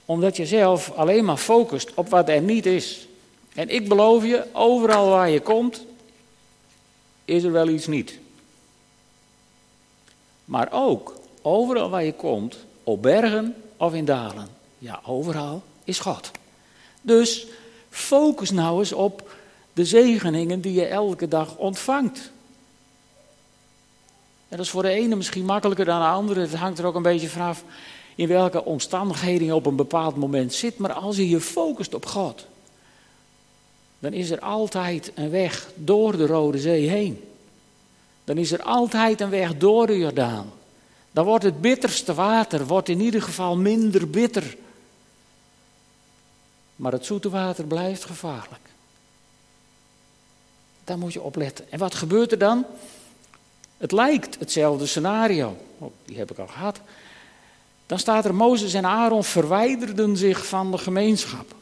omdat 0.04 0.36
je 0.36 0.46
zelf 0.46 0.90
alleen 0.90 1.24
maar 1.24 1.36
focust 1.36 1.90
op 1.94 2.08
wat 2.08 2.28
er 2.28 2.40
niet 2.40 2.66
is. 2.66 3.06
En 3.54 3.68
ik 3.68 3.88
beloof 3.88 4.24
je, 4.24 4.46
overal 4.52 5.08
waar 5.08 5.30
je 5.30 5.40
komt, 5.40 5.84
is 7.24 7.42
er 7.42 7.52
wel 7.52 7.68
iets 7.68 7.86
niet. 7.86 8.18
Maar 10.44 10.68
ook 10.72 11.20
Overal 11.42 11.90
waar 11.90 12.04
je 12.04 12.12
komt, 12.12 12.56
op 12.84 13.02
bergen 13.02 13.54
of 13.76 13.94
in 13.94 14.04
dalen. 14.04 14.48
Ja, 14.78 15.00
overal 15.04 15.62
is 15.84 15.98
God. 15.98 16.30
Dus 17.00 17.46
focus 17.90 18.50
nou 18.50 18.78
eens 18.78 18.92
op 18.92 19.34
de 19.72 19.84
zegeningen 19.84 20.60
die 20.60 20.72
je 20.72 20.84
elke 20.84 21.28
dag 21.28 21.56
ontvangt. 21.56 22.30
En 24.48 24.56
dat 24.56 24.66
is 24.66 24.70
voor 24.70 24.82
de 24.82 24.90
ene 24.90 25.16
misschien 25.16 25.44
makkelijker 25.44 25.84
dan 25.84 26.00
de 26.00 26.06
andere. 26.06 26.40
Het 26.40 26.54
hangt 26.54 26.78
er 26.78 26.86
ook 26.86 26.94
een 26.94 27.02
beetje 27.02 27.28
vanaf 27.28 27.64
in 28.14 28.28
welke 28.28 28.64
omstandigheden 28.64 29.46
je 29.46 29.54
op 29.54 29.66
een 29.66 29.76
bepaald 29.76 30.16
moment 30.16 30.54
zit. 30.54 30.78
Maar 30.78 30.92
als 30.92 31.16
je 31.16 31.28
je 31.28 31.40
focust 31.40 31.94
op 31.94 32.06
God, 32.06 32.46
dan 34.02 34.12
is 34.12 34.30
er 34.30 34.40
altijd 34.40 35.12
een 35.14 35.30
weg 35.30 35.70
door 35.74 36.16
de 36.16 36.26
Rode 36.26 36.58
Zee 36.58 36.88
heen. 36.88 37.24
Dan 38.24 38.38
is 38.38 38.52
er 38.52 38.62
altijd 38.62 39.20
een 39.20 39.30
weg 39.30 39.56
door 39.56 39.86
de 39.86 39.98
Jordaan 39.98 40.52
dan 41.12 41.24
wordt 41.24 41.44
het 41.44 41.60
bitterste 41.60 42.14
water 42.14 42.66
wordt 42.66 42.88
in 42.88 43.00
ieder 43.00 43.22
geval 43.22 43.56
minder 43.56 44.10
bitter. 44.10 44.56
Maar 46.76 46.92
het 46.92 47.06
zoete 47.06 47.30
water 47.30 47.64
blijft 47.64 48.04
gevaarlijk. 48.04 48.60
Daar 50.84 50.98
moet 50.98 51.12
je 51.12 51.22
op 51.22 51.36
letten. 51.36 51.72
En 51.72 51.78
wat 51.78 51.94
gebeurt 51.94 52.32
er 52.32 52.38
dan? 52.38 52.66
Het 53.76 53.92
lijkt 53.92 54.38
hetzelfde 54.38 54.86
scenario. 54.86 55.56
Oh, 55.78 55.92
die 56.04 56.18
heb 56.18 56.30
ik 56.30 56.38
al 56.38 56.46
gehad. 56.46 56.80
Dan 57.86 57.98
staat 57.98 58.24
er: 58.24 58.34
Mozes 58.34 58.74
en 58.74 58.86
Aaron 58.86 59.24
verwijderden 59.24 60.16
zich 60.16 60.46
van 60.46 60.70
de 60.70 60.78
gemeenschap. 60.78 61.54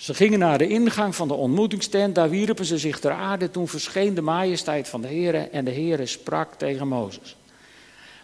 Ze 0.00 0.14
gingen 0.14 0.38
naar 0.38 0.58
de 0.58 0.68
ingang 0.68 1.14
van 1.14 1.28
de 1.28 1.34
ontmoetingstent, 1.34 2.14
daar 2.14 2.30
wierpen 2.30 2.64
ze 2.64 2.78
zich 2.78 2.98
ter 2.98 3.12
aarde. 3.12 3.50
Toen 3.50 3.68
verscheen 3.68 4.14
de 4.14 4.22
majesteit 4.22 4.88
van 4.88 5.00
de 5.00 5.08
Heer 5.08 5.50
en 5.50 5.64
de 5.64 5.70
Heer 5.70 6.08
sprak 6.08 6.54
tegen 6.54 6.88
Mozes. 6.88 7.36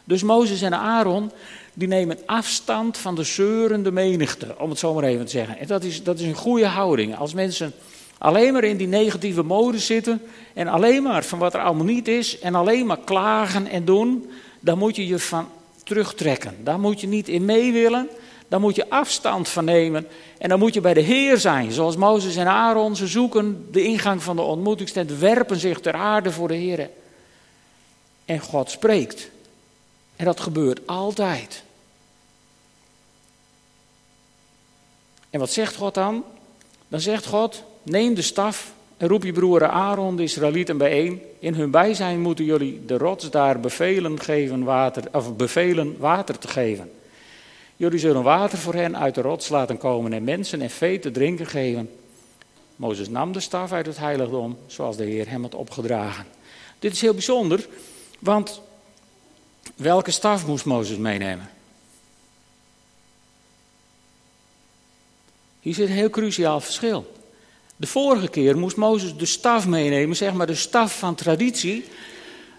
Dus 0.04 0.22
Mozes 0.22 0.62
en 0.62 0.74
Aaron, 0.74 1.30
die 1.74 1.88
nemen 1.88 2.18
afstand 2.26 2.98
van 2.98 3.14
de 3.14 3.22
zeurende 3.22 3.92
menigte, 3.92 4.54
om 4.58 4.70
het 4.70 4.78
zo 4.78 4.94
maar 4.94 5.04
even 5.04 5.24
te 5.24 5.30
zeggen. 5.30 5.58
En 5.58 5.66
dat 5.66 5.84
is, 5.84 6.02
dat 6.02 6.18
is 6.18 6.26
een 6.26 6.34
goede 6.34 6.66
houding. 6.66 7.16
Als 7.16 7.34
mensen 7.34 7.72
alleen 8.18 8.52
maar 8.52 8.64
in 8.64 8.76
die 8.76 8.88
negatieve 8.88 9.42
mode 9.42 9.78
zitten 9.78 10.22
en 10.54 10.68
alleen 10.68 11.02
maar 11.02 11.24
van 11.24 11.38
wat 11.38 11.54
er 11.54 11.60
allemaal 11.60 11.84
niet 11.84 12.08
is 12.08 12.38
en 12.38 12.54
alleen 12.54 12.86
maar 12.86 13.00
klagen 13.04 13.66
en 13.66 13.84
doen, 13.84 14.30
dan 14.60 14.78
moet 14.78 14.96
je 14.96 15.06
je 15.06 15.18
van 15.18 15.48
terugtrekken. 15.84 16.56
Daar 16.64 16.80
moet 16.80 17.00
je 17.00 17.06
niet 17.06 17.28
in 17.28 17.44
mee 17.44 17.72
willen, 17.72 18.08
daar 18.48 18.60
moet 18.60 18.76
je 18.76 18.90
afstand 18.90 19.48
van 19.48 19.64
nemen 19.64 20.08
en 20.38 20.48
dan 20.48 20.58
moet 20.58 20.74
je 20.74 20.80
bij 20.80 20.94
de 20.94 21.00
Heer 21.00 21.38
zijn. 21.38 21.72
Zoals 21.72 21.96
Mozes 21.96 22.36
en 22.36 22.46
Aaron, 22.46 22.96
ze 22.96 23.06
zoeken 23.06 23.68
de 23.70 23.82
ingang 23.82 24.22
van 24.22 24.36
de 24.36 24.42
ontmoetingstent, 24.42 25.18
werpen 25.18 25.58
zich 25.58 25.80
ter 25.80 25.94
aarde 25.94 26.32
voor 26.32 26.48
de 26.48 26.54
Heer. 26.54 26.90
En 28.24 28.40
God 28.40 28.70
spreekt. 28.70 29.30
En 30.16 30.24
dat 30.24 30.40
gebeurt 30.40 30.86
altijd. 30.86 31.62
En 35.30 35.40
wat 35.40 35.50
zegt 35.50 35.76
God 35.76 35.94
dan? 35.94 36.24
Dan 36.88 37.00
zegt 37.00 37.26
God: 37.26 37.62
Neem 37.82 38.14
de 38.14 38.22
staf 38.22 38.72
en 38.96 39.08
roep 39.08 39.24
je 39.24 39.32
broer 39.32 39.68
Aaron, 39.68 40.16
de 40.16 40.22
Israëlieten, 40.22 40.78
bijeen. 40.78 41.22
In 41.38 41.54
hun 41.54 41.70
bijzijn 41.70 42.20
moeten 42.20 42.44
jullie 42.44 42.84
de 42.86 42.98
rots 42.98 43.30
daar 43.30 43.60
bevelen, 43.60 44.20
geven 44.20 44.64
water, 44.64 45.02
of 45.12 45.36
bevelen 45.36 45.96
water 45.98 46.38
te 46.38 46.48
geven. 46.48 46.90
Jullie 47.76 47.98
zullen 47.98 48.22
water 48.22 48.58
voor 48.58 48.74
hen 48.74 48.96
uit 48.96 49.14
de 49.14 49.20
rots 49.20 49.48
laten 49.48 49.78
komen 49.78 50.12
en 50.12 50.24
mensen 50.24 50.60
en 50.60 50.70
vee 50.70 50.98
te 50.98 51.10
drinken 51.10 51.46
geven. 51.46 51.90
Mozes 52.76 53.08
nam 53.08 53.32
de 53.32 53.40
staf 53.40 53.72
uit 53.72 53.86
het 53.86 53.98
heiligdom, 53.98 54.58
zoals 54.66 54.96
de 54.96 55.04
Heer 55.04 55.28
hem 55.28 55.42
had 55.42 55.54
opgedragen. 55.54 56.24
Dit 56.78 56.92
is 56.92 57.00
heel 57.00 57.12
bijzonder, 57.12 57.68
want 58.18 58.60
Welke 59.76 60.10
staf 60.10 60.46
moest 60.46 60.64
Mozes 60.64 60.96
meenemen? 60.96 61.50
Hier 65.60 65.74
zit 65.74 65.88
een 65.88 65.94
heel 65.94 66.10
cruciaal 66.10 66.60
verschil. 66.60 67.14
De 67.76 67.86
vorige 67.86 68.28
keer 68.28 68.58
moest 68.58 68.76
Mozes 68.76 69.16
de 69.16 69.26
staf 69.26 69.66
meenemen, 69.66 70.16
zeg 70.16 70.32
maar 70.32 70.46
de 70.46 70.54
staf 70.54 70.98
van 70.98 71.14
traditie, 71.14 71.84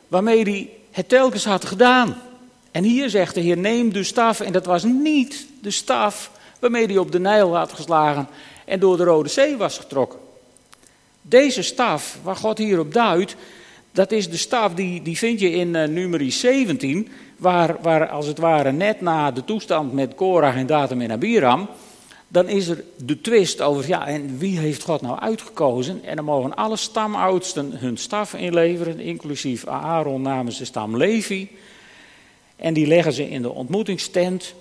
waarmee 0.07 0.43
hij 0.43 0.69
het 0.91 1.09
telkens 1.09 1.45
had 1.45 1.65
gedaan. 1.65 2.21
En 2.77 2.83
hier 2.83 3.09
zegt 3.09 3.35
de 3.35 3.41
Heer: 3.41 3.57
neem 3.57 3.93
de 3.93 4.03
staf, 4.03 4.39
en 4.39 4.51
dat 4.51 4.65
was 4.65 4.83
niet 4.83 5.47
de 5.61 5.71
staf 5.71 6.31
waarmee 6.59 6.85
hij 6.85 6.97
op 6.97 7.11
de 7.11 7.19
Nijl 7.19 7.55
had 7.55 7.73
geslagen 7.73 8.27
en 8.65 8.79
door 8.79 8.97
de 8.97 9.03
Rode 9.03 9.29
Zee 9.29 9.57
was 9.57 9.77
getrokken. 9.77 10.19
Deze 11.21 11.61
staf, 11.61 12.17
waar 12.23 12.35
God 12.35 12.57
hier 12.57 12.79
op 12.79 12.93
duidt, 12.93 13.35
dat 13.91 14.11
is 14.11 14.29
de 14.29 14.37
staf, 14.37 14.73
die, 14.73 15.01
die 15.01 15.17
vind 15.17 15.39
je 15.39 15.51
in 15.51 15.75
uh, 15.75 15.83
nummer 15.83 16.31
17, 16.31 17.07
waar, 17.37 17.77
waar 17.81 18.09
als 18.09 18.27
het 18.27 18.37
ware 18.37 18.71
net 18.71 19.01
na 19.01 19.31
de 19.31 19.43
toestand 19.43 19.93
met 19.93 20.15
Korach 20.15 20.55
en 20.55 20.67
Datum 20.67 21.01
en 21.01 21.11
Abiram, 21.11 21.69
dan 22.27 22.47
is 22.47 22.67
er 22.67 22.83
de 22.97 23.21
twist 23.21 23.61
over, 23.61 23.87
ja, 23.87 24.07
en 24.07 24.37
wie 24.37 24.59
heeft 24.59 24.83
God 24.83 25.01
nou 25.01 25.19
uitgekozen? 25.19 26.03
En 26.03 26.15
dan 26.15 26.25
mogen 26.25 26.55
alle 26.55 26.77
stamoudsten 26.77 27.71
hun 27.75 27.97
staf 27.97 28.33
inleveren, 28.33 28.99
inclusief 28.99 29.65
Aaron 29.65 30.21
namens 30.21 30.57
de 30.57 30.65
stam 30.65 30.97
Levi. 30.97 31.49
En 32.57 32.73
die 32.73 32.87
leggen 32.87 33.13
ze 33.13 33.29
in 33.29 33.41
de 33.41 33.51
ontmoetingstent. 33.51 34.53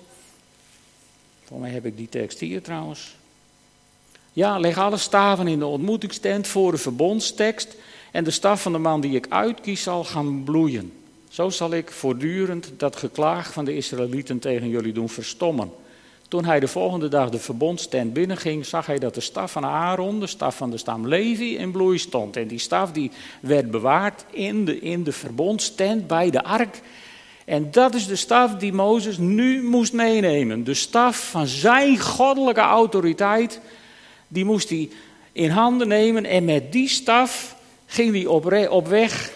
Voor 1.43 1.59
mij 1.59 1.69
heb 1.69 1.85
ik 1.85 1.97
die 1.97 2.09
tekst 2.09 2.39
hier 2.39 2.61
trouwens. 2.61 3.15
Ja, 4.33 4.59
leg 4.59 4.77
alle 4.77 4.97
staven 4.97 5.47
in 5.47 5.59
de 5.59 5.65
ontmoetingstent 5.65 6.47
voor 6.47 6.71
de 6.71 6.77
verbondstekst. 6.77 7.75
En 8.11 8.23
de 8.23 8.31
staf 8.31 8.61
van 8.61 8.71
de 8.71 8.77
man 8.77 9.01
die 9.01 9.15
ik 9.15 9.25
uitkies 9.29 9.83
zal 9.83 10.03
gaan 10.03 10.43
bloeien. 10.43 10.91
Zo 11.29 11.49
zal 11.49 11.73
ik 11.73 11.91
voortdurend 11.91 12.71
dat 12.77 12.95
geklaag 12.95 13.53
van 13.53 13.65
de 13.65 13.75
Israëlieten 13.75 14.39
tegen 14.39 14.69
jullie 14.69 14.93
doen 14.93 15.09
verstommen. 15.09 15.71
Toen 16.27 16.45
hij 16.45 16.59
de 16.59 16.67
volgende 16.67 17.07
dag 17.07 17.29
de 17.29 17.39
verbondstent 17.39 18.13
binnenging, 18.13 18.65
zag 18.65 18.85
hij 18.85 18.99
dat 18.99 19.13
de 19.13 19.21
staf 19.21 19.51
van 19.51 19.65
Aaron, 19.65 20.19
de 20.19 20.27
staf 20.27 20.57
van 20.57 20.71
de 20.71 20.77
stam 20.77 21.07
Levi, 21.07 21.57
in 21.57 21.71
bloei 21.71 21.97
stond. 21.97 22.35
En 22.35 22.47
die 22.47 22.59
staf 22.59 22.91
die 22.91 23.11
werd 23.39 23.71
bewaard 23.71 24.25
in 24.31 24.65
de, 24.65 24.79
in 24.79 25.03
de 25.03 25.11
verbondstent 25.11 26.07
bij 26.07 26.29
de 26.29 26.43
ark. 26.43 26.81
En 27.47 27.71
dat 27.71 27.93
is 27.95 28.07
de 28.07 28.15
staf 28.15 28.55
die 28.55 28.73
Mozes 28.73 29.17
nu 29.17 29.63
moest 29.63 29.93
meenemen. 29.93 30.63
De 30.63 30.73
staf 30.73 31.29
van 31.29 31.47
zijn 31.47 31.99
goddelijke 31.99 32.61
autoriteit, 32.61 33.59
die 34.27 34.45
moest 34.45 34.69
hij 34.69 34.89
in 35.31 35.49
handen 35.49 35.87
nemen. 35.87 36.25
En 36.25 36.45
met 36.45 36.71
die 36.71 36.89
staf 36.89 37.55
ging 37.85 38.11
hij 38.11 38.25
op, 38.25 38.69
op 38.69 38.87
weg 38.87 39.31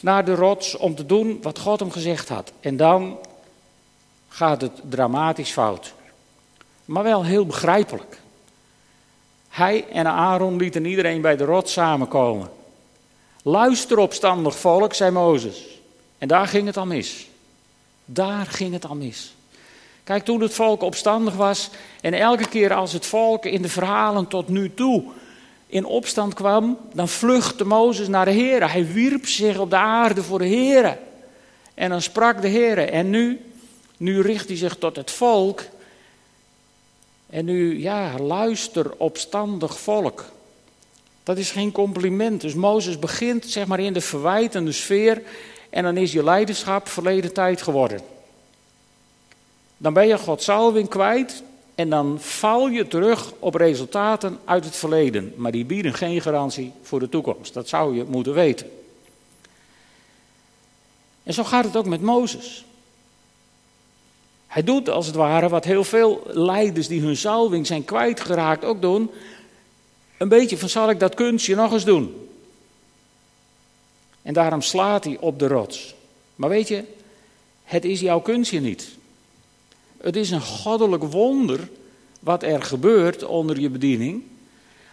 naar 0.00 0.24
de 0.24 0.34
rots 0.34 0.76
om 0.76 0.94
te 0.94 1.06
doen 1.06 1.38
wat 1.42 1.58
God 1.58 1.80
hem 1.80 1.90
gezegd 1.90 2.28
had. 2.28 2.52
En 2.60 2.76
dan 2.76 3.18
gaat 4.28 4.60
het 4.60 4.80
dramatisch 4.88 5.50
fout. 5.50 5.94
Maar 6.84 7.02
wel 7.02 7.24
heel 7.24 7.46
begrijpelijk. 7.46 8.18
Hij 9.48 9.88
en 9.88 10.06
Aaron 10.06 10.56
lieten 10.56 10.84
iedereen 10.84 11.20
bij 11.20 11.36
de 11.36 11.44
rot 11.44 11.68
samenkomen. 11.68 12.50
Luister 13.42 13.98
opstandig 13.98 14.58
volk, 14.58 14.94
zei 14.94 15.10
Mozes. 15.10 15.80
En 16.18 16.28
daar 16.28 16.46
ging 16.46 16.66
het 16.66 16.76
al 16.76 16.86
mis. 16.86 17.30
Daar 18.12 18.46
ging 18.46 18.72
het 18.72 18.86
al 18.86 18.94
mis. 18.94 19.34
Kijk, 20.04 20.24
toen 20.24 20.40
het 20.40 20.54
volk 20.54 20.82
opstandig 20.82 21.34
was 21.34 21.70
en 22.00 22.14
elke 22.14 22.48
keer 22.48 22.74
als 22.74 22.92
het 22.92 23.06
volk 23.06 23.44
in 23.44 23.62
de 23.62 23.68
verhalen 23.68 24.28
tot 24.28 24.48
nu 24.48 24.74
toe 24.74 25.04
in 25.66 25.84
opstand 25.84 26.34
kwam, 26.34 26.78
dan 26.94 27.08
vluchtte 27.08 27.64
Mozes 27.64 28.08
naar 28.08 28.24
de 28.24 28.30
Heer. 28.30 28.70
Hij 28.70 28.92
wierp 28.92 29.26
zich 29.26 29.58
op 29.58 29.70
de 29.70 29.76
aarde 29.76 30.22
voor 30.22 30.38
de 30.38 30.46
Heer. 30.46 30.98
En 31.74 31.90
dan 31.90 32.02
sprak 32.02 32.42
de 32.42 32.48
Heer. 32.48 32.78
En 32.78 33.10
nu, 33.10 33.40
nu 33.96 34.20
richt 34.20 34.48
hij 34.48 34.56
zich 34.56 34.76
tot 34.76 34.96
het 34.96 35.10
volk. 35.10 35.62
En 37.30 37.44
nu, 37.44 37.80
ja, 37.80 38.18
luister 38.18 38.90
opstandig 38.96 39.80
volk. 39.80 40.24
Dat 41.22 41.38
is 41.38 41.50
geen 41.50 41.72
compliment. 41.72 42.40
Dus 42.40 42.54
Mozes 42.54 42.98
begint 42.98 43.44
zeg 43.46 43.66
maar 43.66 43.80
in 43.80 43.92
de 43.92 44.00
verwijtende 44.00 44.72
sfeer 44.72 45.22
en 45.72 45.82
dan 45.82 45.96
is 45.96 46.12
je 46.12 46.24
leiderschap 46.24 46.88
verleden 46.88 47.32
tijd 47.32 47.62
geworden. 47.62 48.00
Dan 49.76 49.92
ben 49.92 50.06
je 50.06 50.18
Gods 50.18 50.44
salving 50.44 50.88
kwijt 50.88 51.42
en 51.74 51.90
dan 51.90 52.16
val 52.20 52.68
je 52.68 52.88
terug 52.88 53.32
op 53.38 53.54
resultaten 53.54 54.38
uit 54.44 54.64
het 54.64 54.76
verleden. 54.76 55.32
Maar 55.36 55.52
die 55.52 55.64
bieden 55.64 55.94
geen 55.94 56.20
garantie 56.20 56.72
voor 56.82 57.00
de 57.00 57.08
toekomst. 57.08 57.54
Dat 57.54 57.68
zou 57.68 57.96
je 57.96 58.04
moeten 58.04 58.34
weten. 58.34 58.70
En 61.22 61.34
zo 61.34 61.44
gaat 61.44 61.64
het 61.64 61.76
ook 61.76 61.86
met 61.86 62.00
Mozes. 62.00 62.64
Hij 64.46 64.62
doet 64.62 64.88
als 64.88 65.06
het 65.06 65.14
ware 65.14 65.48
wat 65.48 65.64
heel 65.64 65.84
veel 65.84 66.22
leiders 66.26 66.88
die 66.88 67.00
hun 67.00 67.16
salving 67.16 67.66
zijn 67.66 67.84
kwijtgeraakt 67.84 68.64
ook 68.64 68.80
doen. 68.80 69.10
Een 70.18 70.28
beetje 70.28 70.58
van 70.58 70.68
zal 70.68 70.90
ik 70.90 71.00
dat 71.00 71.14
kunstje 71.14 71.54
nog 71.54 71.72
eens 71.72 71.84
doen. 71.84 72.30
En 74.22 74.34
daarom 74.34 74.62
slaat 74.62 75.04
hij 75.04 75.16
op 75.20 75.38
de 75.38 75.46
rots. 75.46 75.94
Maar 76.36 76.48
weet 76.48 76.68
je, 76.68 76.84
het 77.64 77.84
is 77.84 78.00
jouw 78.00 78.20
kunstje 78.20 78.60
niet. 78.60 78.88
Het 79.96 80.16
is 80.16 80.30
een 80.30 80.42
goddelijk 80.42 81.02
wonder 81.02 81.68
wat 82.20 82.42
er 82.42 82.62
gebeurt 82.62 83.24
onder 83.24 83.60
je 83.60 83.70
bediening. 83.70 84.22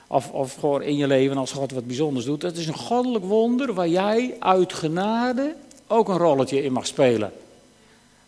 Of, 0.08 0.32
of 0.32 0.56
gewoon 0.56 0.82
in 0.82 0.98
je 0.98 1.08
leven 1.08 1.38
als 1.38 1.52
God 1.52 1.72
wat 1.72 1.88
bijzonders 1.88 2.26
doet. 2.26 2.42
Het 2.42 2.58
is 2.58 2.68
een 2.68 2.78
goddelijk 2.78 3.26
wonder 3.26 3.74
waar 3.74 3.88
jij 3.88 4.36
uit 4.40 4.74
genade 4.74 5.56
ook 5.88 6.10
een 6.10 6.18
rolletje 6.18 6.64
in 6.64 6.72
mag 6.72 6.88
spelen. 6.88 7.32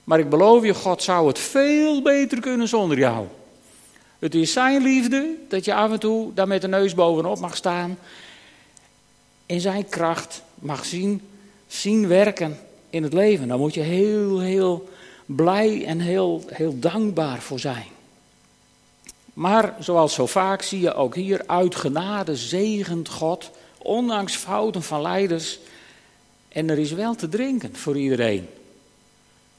Maar 0.03 0.19
ik 0.19 0.29
beloof 0.29 0.63
je, 0.63 0.73
God 0.73 1.03
zou 1.03 1.27
het 1.27 1.39
veel 1.39 2.01
beter 2.01 2.39
kunnen 2.41 2.67
zonder 2.67 2.97
jou. 2.97 3.27
Het 4.19 4.35
is 4.35 4.51
zijn 4.51 4.81
liefde 4.81 5.35
dat 5.49 5.65
je 5.65 5.73
af 5.73 5.91
en 5.91 5.99
toe 5.99 6.33
daar 6.33 6.47
met 6.47 6.61
de 6.61 6.67
neus 6.67 6.93
bovenop 6.93 7.39
mag 7.39 7.55
staan. 7.55 7.97
In 9.45 9.61
zijn 9.61 9.89
kracht 9.89 10.43
mag 10.61 10.85
zien, 10.85 11.21
zien 11.67 12.07
werken 12.07 12.59
in 12.89 13.03
het 13.03 13.13
leven. 13.13 13.47
Daar 13.47 13.57
moet 13.57 13.73
je 13.73 13.81
heel, 13.81 14.39
heel 14.39 14.89
blij 15.25 15.85
en 15.85 15.99
heel, 15.99 16.43
heel 16.47 16.79
dankbaar 16.79 17.41
voor 17.41 17.59
zijn. 17.59 17.87
Maar 19.33 19.75
zoals 19.79 20.13
zo 20.13 20.25
vaak 20.25 20.61
zie 20.61 20.79
je 20.79 20.93
ook 20.93 21.15
hier 21.15 21.43
uit 21.45 21.75
genade 21.75 22.35
zegent 22.35 23.09
God, 23.09 23.51
ondanks 23.77 24.35
fouten 24.35 24.83
van 24.83 25.01
leiders. 25.01 25.59
En 26.47 26.69
er 26.69 26.79
is 26.79 26.91
wel 26.91 27.15
te 27.15 27.29
drinken 27.29 27.75
voor 27.75 27.97
iedereen. 27.97 28.47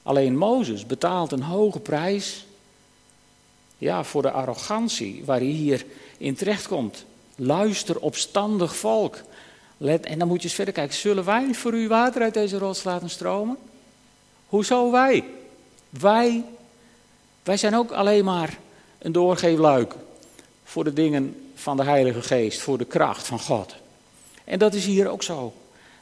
Alleen 0.02 0.36
Mozes 0.36 0.86
betaalt 0.86 1.32
een 1.32 1.42
hoge 1.42 1.80
prijs 1.80 2.46
ja, 3.78 4.04
voor 4.04 4.22
de 4.22 4.30
arrogantie 4.30 5.22
waar 5.24 5.38
hij 5.38 5.46
hier 5.46 5.84
in 6.18 6.34
terechtkomt. 6.34 7.04
Luister 7.36 7.98
opstandig 7.98 8.76
volk. 8.76 9.18
Let, 9.82 10.06
en 10.06 10.18
dan 10.18 10.28
moet 10.28 10.38
je 10.38 10.44
eens 10.44 10.54
verder 10.54 10.74
kijken. 10.74 10.96
Zullen 10.96 11.24
wij 11.24 11.54
voor 11.54 11.74
u 11.74 11.88
water 11.88 12.22
uit 12.22 12.34
deze 12.34 12.58
rots 12.58 12.84
laten 12.84 13.10
stromen? 13.10 13.56
Hoezo 14.46 14.90
wij? 14.90 15.24
Wij, 15.90 16.44
wij 17.42 17.56
zijn 17.56 17.74
ook 17.74 17.90
alleen 17.90 18.24
maar 18.24 18.58
een 18.98 19.12
doorgeefluik 19.12 19.94
voor 20.64 20.84
de 20.84 20.92
dingen 20.92 21.50
van 21.54 21.76
de 21.76 21.82
Heilige 21.82 22.22
Geest, 22.22 22.60
voor 22.60 22.78
de 22.78 22.84
kracht 22.84 23.26
van 23.26 23.40
God. 23.40 23.74
En 24.44 24.58
dat 24.58 24.74
is 24.74 24.86
hier 24.86 25.08
ook 25.08 25.22
zo. 25.22 25.52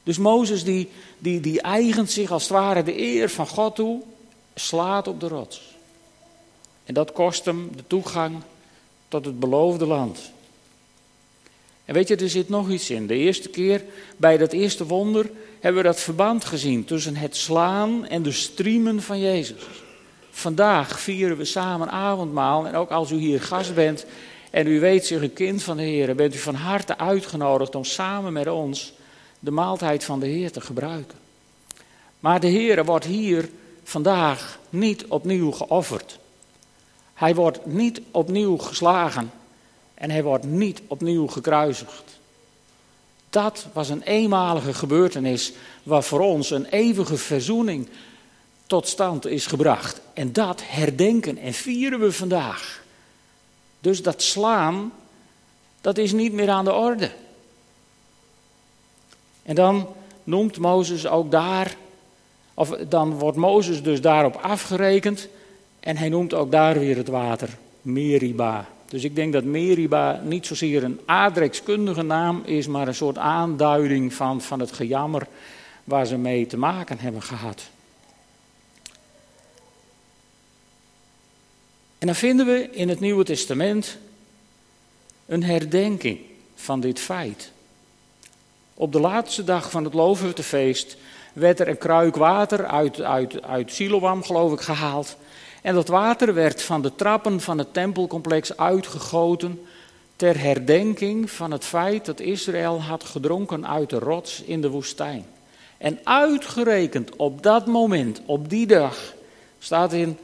Dus 0.02 0.18
Mozes 0.18 0.64
die, 0.64 0.90
die, 1.18 1.40
die 1.40 1.60
eigent 1.60 2.10
zich 2.10 2.30
als 2.30 2.42
het 2.42 2.52
ware 2.52 2.82
de 2.82 2.98
eer 2.98 3.30
van 3.30 3.46
God 3.46 3.74
toe, 3.74 4.02
slaat 4.54 5.08
op 5.08 5.20
de 5.20 5.28
rots. 5.28 5.76
En 6.84 6.94
dat 6.94 7.12
kost 7.12 7.44
hem 7.44 7.70
de 7.76 7.86
toegang 7.86 8.42
tot 9.08 9.24
het 9.24 9.40
beloofde 9.40 9.86
land. 9.86 10.32
En 11.90 11.96
weet 11.96 12.08
je, 12.08 12.16
er 12.16 12.30
zit 12.30 12.48
nog 12.48 12.70
iets 12.70 12.90
in. 12.90 13.06
De 13.06 13.14
eerste 13.14 13.48
keer 13.48 13.84
bij 14.16 14.36
dat 14.36 14.52
eerste 14.52 14.86
wonder 14.86 15.30
hebben 15.60 15.82
we 15.82 15.88
dat 15.88 16.00
verband 16.00 16.44
gezien 16.44 16.84
tussen 16.84 17.16
het 17.16 17.36
slaan 17.36 18.06
en 18.06 18.22
de 18.22 18.32
striemen 18.32 19.02
van 19.02 19.20
Jezus. 19.20 19.62
Vandaag 20.30 21.00
vieren 21.00 21.36
we 21.36 21.44
samen 21.44 21.90
avondmaal 21.90 22.66
en 22.66 22.74
ook 22.74 22.90
als 22.90 23.10
u 23.10 23.16
hier 23.16 23.40
gast 23.40 23.74
bent 23.74 24.06
en 24.50 24.66
u 24.66 24.80
weet 24.80 25.06
zich 25.06 25.22
een 25.22 25.32
kind 25.32 25.62
van 25.62 25.76
de 25.76 25.82
Heer, 25.82 26.14
bent 26.14 26.34
u 26.34 26.38
van 26.38 26.54
harte 26.54 26.98
uitgenodigd 26.98 27.74
om 27.74 27.84
samen 27.84 28.32
met 28.32 28.48
ons 28.48 28.92
de 29.38 29.50
maaltijd 29.50 30.04
van 30.04 30.20
de 30.20 30.26
Heer 30.26 30.52
te 30.52 30.60
gebruiken. 30.60 31.18
Maar 32.20 32.40
de 32.40 32.48
Heer 32.48 32.84
wordt 32.84 33.06
hier 33.06 33.48
vandaag 33.84 34.58
niet 34.68 35.04
opnieuw 35.06 35.50
geofferd. 35.50 36.18
Hij 37.14 37.34
wordt 37.34 37.66
niet 37.66 38.00
opnieuw 38.10 38.56
geslagen 38.56 39.30
en 40.00 40.10
hij 40.10 40.22
wordt 40.22 40.44
niet 40.44 40.80
opnieuw 40.86 41.26
gekruisigd. 41.26 42.18
Dat 43.30 43.66
was 43.72 43.88
een 43.88 44.02
eenmalige 44.02 44.74
gebeurtenis 44.74 45.52
waar 45.82 46.02
voor 46.02 46.20
ons 46.20 46.50
een 46.50 46.64
eeuwige 46.64 47.16
verzoening 47.16 47.88
tot 48.66 48.88
stand 48.88 49.26
is 49.26 49.46
gebracht. 49.46 50.00
En 50.12 50.32
dat 50.32 50.62
herdenken 50.64 51.38
en 51.38 51.52
vieren 51.52 52.00
we 52.00 52.12
vandaag. 52.12 52.82
Dus 53.80 54.02
dat 54.02 54.22
slaan, 54.22 54.92
dat 55.80 55.98
is 55.98 56.12
niet 56.12 56.32
meer 56.32 56.50
aan 56.50 56.64
de 56.64 56.72
orde. 56.72 57.10
En 59.42 59.54
dan 59.54 59.88
noemt 60.24 60.58
Mozes 60.58 61.06
ook 61.06 61.30
daar, 61.30 61.76
of 62.54 62.68
dan 62.68 63.18
wordt 63.18 63.36
Mozes 63.36 63.82
dus 63.82 64.00
daarop 64.00 64.36
afgerekend. 64.36 65.28
En 65.80 65.96
hij 65.96 66.08
noemt 66.08 66.34
ook 66.34 66.50
daar 66.50 66.78
weer 66.78 66.96
het 66.96 67.08
water, 67.08 67.48
Meriba. 67.82 68.68
Dus 68.90 69.04
ik 69.04 69.14
denk 69.14 69.32
dat 69.32 69.44
Meriba 69.44 70.20
niet 70.24 70.46
zozeer 70.46 70.84
een 70.84 71.00
aardrijkskundige 71.06 72.02
naam 72.02 72.42
is, 72.44 72.66
maar 72.66 72.88
een 72.88 72.94
soort 72.94 73.18
aanduiding 73.18 74.14
van, 74.14 74.40
van 74.40 74.60
het 74.60 74.72
gejammer 74.72 75.26
waar 75.84 76.06
ze 76.06 76.16
mee 76.16 76.46
te 76.46 76.56
maken 76.56 76.98
hebben 76.98 77.22
gehad. 77.22 77.62
En 81.98 82.06
dan 82.06 82.14
vinden 82.14 82.46
we 82.46 82.68
in 82.70 82.88
het 82.88 83.00
Nieuwe 83.00 83.24
Testament 83.24 83.98
een 85.26 85.42
herdenking 85.42 86.18
van 86.54 86.80
dit 86.80 86.98
feit. 86.98 87.52
Op 88.74 88.92
de 88.92 89.00
laatste 89.00 89.44
dag 89.44 89.70
van 89.70 89.84
het 89.84 89.94
Loofhuttenfeest 89.94 90.96
werd 91.32 91.60
er 91.60 91.68
een 91.68 91.78
kruik 91.78 92.16
water 92.16 92.66
uit, 92.66 93.00
uit, 93.00 93.42
uit 93.42 93.72
Siloam, 93.72 94.22
geloof 94.22 94.52
ik, 94.52 94.60
gehaald. 94.60 95.16
En 95.62 95.74
dat 95.74 95.88
water 95.88 96.34
werd 96.34 96.62
van 96.62 96.82
de 96.82 96.94
trappen 96.94 97.40
van 97.40 97.58
het 97.58 97.72
tempelcomplex 97.72 98.56
uitgegoten 98.56 99.60
ter 100.16 100.40
herdenking 100.40 101.30
van 101.30 101.50
het 101.50 101.64
feit 101.64 102.04
dat 102.04 102.20
Israël 102.20 102.82
had 102.82 103.04
gedronken 103.04 103.68
uit 103.68 103.90
de 103.90 103.98
rots 103.98 104.42
in 104.42 104.60
de 104.60 104.68
woestijn. 104.68 105.24
En 105.78 105.98
uitgerekend 106.04 107.16
op 107.16 107.42
dat 107.42 107.66
moment, 107.66 108.20
op 108.26 108.48
die 108.48 108.66
dag, 108.66 109.14
staat 109.58 109.92
in, 109.92 110.18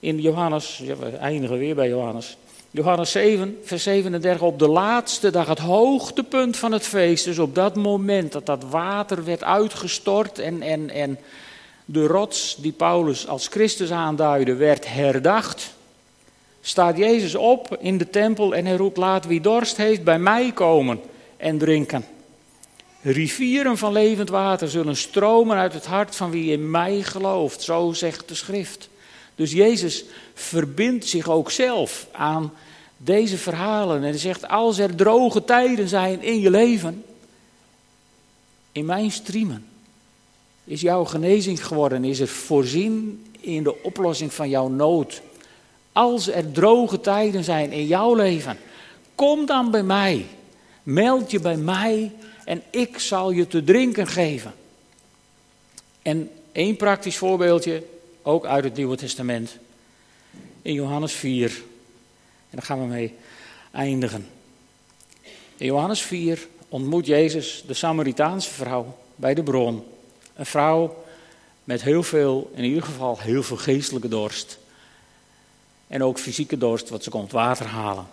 in 0.00 0.20
Johannes, 0.20 0.82
we 0.98 1.08
eindigen 1.08 1.58
weer 1.58 1.74
bij 1.74 1.88
Johannes, 1.88 2.36
Johannes 2.70 3.10
7, 3.10 3.58
vers 3.62 3.82
37, 3.82 4.42
op 4.42 4.58
de 4.58 4.68
laatste 4.68 5.30
dag, 5.30 5.46
het 5.46 5.58
hoogtepunt 5.58 6.56
van 6.56 6.72
het 6.72 6.86
feest, 6.86 7.24
dus 7.24 7.38
op 7.38 7.54
dat 7.54 7.74
moment 7.76 8.32
dat 8.32 8.46
dat 8.46 8.64
water 8.70 9.24
werd 9.24 9.44
uitgestort 9.44 10.38
en, 10.38 10.62
en, 10.62 10.90
en 10.90 11.18
de 11.88 12.06
rots 12.06 12.56
die 12.58 12.72
Paulus 12.72 13.28
als 13.28 13.48
Christus 13.48 13.90
aanduidde, 13.90 14.54
werd 14.54 14.88
herdacht, 14.88 15.74
staat 16.60 16.96
Jezus 16.96 17.34
op 17.34 17.76
in 17.80 17.98
de 17.98 18.10
tempel 18.10 18.54
en 18.54 18.66
hij 18.66 18.76
roept, 18.76 18.96
laat 18.96 19.26
wie 19.26 19.40
dorst 19.40 19.76
heeft 19.76 20.04
bij 20.04 20.18
mij 20.18 20.52
komen 20.52 21.00
en 21.36 21.58
drinken. 21.58 22.04
Rivieren 23.00 23.78
van 23.78 23.92
levend 23.92 24.28
water 24.28 24.68
zullen 24.68 24.96
stromen 24.96 25.56
uit 25.56 25.72
het 25.72 25.86
hart 25.86 26.16
van 26.16 26.30
wie 26.30 26.52
in 26.52 26.70
mij 26.70 27.02
gelooft, 27.02 27.62
zo 27.62 27.92
zegt 27.92 28.28
de 28.28 28.34
schrift. 28.34 28.88
Dus 29.34 29.52
Jezus 29.52 30.04
verbindt 30.34 31.06
zich 31.06 31.28
ook 31.28 31.50
zelf 31.50 32.06
aan 32.12 32.52
deze 32.96 33.38
verhalen. 33.38 33.96
En 33.96 34.02
hij 34.02 34.18
zegt, 34.18 34.48
als 34.48 34.78
er 34.78 34.94
droge 34.94 35.44
tijden 35.44 35.88
zijn 35.88 36.22
in 36.22 36.40
je 36.40 36.50
leven, 36.50 37.04
in 38.72 38.84
mijn 38.84 39.10
striemen 39.10 39.66
Is 40.66 40.80
jouw 40.80 41.04
genezing 41.04 41.66
geworden? 41.66 42.04
Is 42.04 42.20
er 42.20 42.28
voorzien 42.28 43.26
in 43.40 43.62
de 43.62 43.82
oplossing 43.82 44.32
van 44.32 44.48
jouw 44.48 44.68
nood? 44.68 45.22
Als 45.92 46.28
er 46.28 46.52
droge 46.52 47.00
tijden 47.00 47.44
zijn 47.44 47.72
in 47.72 47.86
jouw 47.86 48.14
leven, 48.14 48.58
kom 49.14 49.46
dan 49.46 49.70
bij 49.70 49.82
mij. 49.82 50.26
Meld 50.82 51.30
je 51.30 51.40
bij 51.40 51.56
mij 51.56 52.12
en 52.44 52.62
ik 52.70 52.98
zal 52.98 53.30
je 53.30 53.46
te 53.46 53.64
drinken 53.64 54.06
geven. 54.06 54.54
En 56.02 56.30
één 56.52 56.76
praktisch 56.76 57.16
voorbeeldje, 57.16 57.82
ook 58.22 58.46
uit 58.46 58.64
het 58.64 58.76
Nieuwe 58.76 58.96
Testament. 58.96 59.56
In 60.62 60.72
Johannes 60.72 61.12
4. 61.12 61.50
En 62.50 62.56
daar 62.56 62.62
gaan 62.62 62.80
we 62.80 62.86
mee 62.86 63.14
eindigen. 63.70 64.26
In 65.56 65.66
Johannes 65.66 66.02
4 66.02 66.46
ontmoet 66.68 67.06
Jezus 67.06 67.64
de 67.66 67.74
Samaritaanse 67.74 68.50
vrouw 68.50 68.98
bij 69.14 69.34
de 69.34 69.42
bron. 69.42 69.84
Een 70.36 70.46
vrouw 70.46 71.04
met 71.64 71.82
heel 71.82 72.02
veel, 72.02 72.50
in 72.54 72.64
ieder 72.64 72.82
geval 72.82 73.18
heel 73.20 73.42
veel 73.42 73.56
geestelijke 73.56 74.08
dorst. 74.08 74.58
En 75.86 76.02
ook 76.02 76.18
fysieke 76.18 76.58
dorst, 76.58 76.88
want 76.88 77.02
ze 77.02 77.10
komt 77.10 77.32
water 77.32 77.66
halen. 77.66 78.06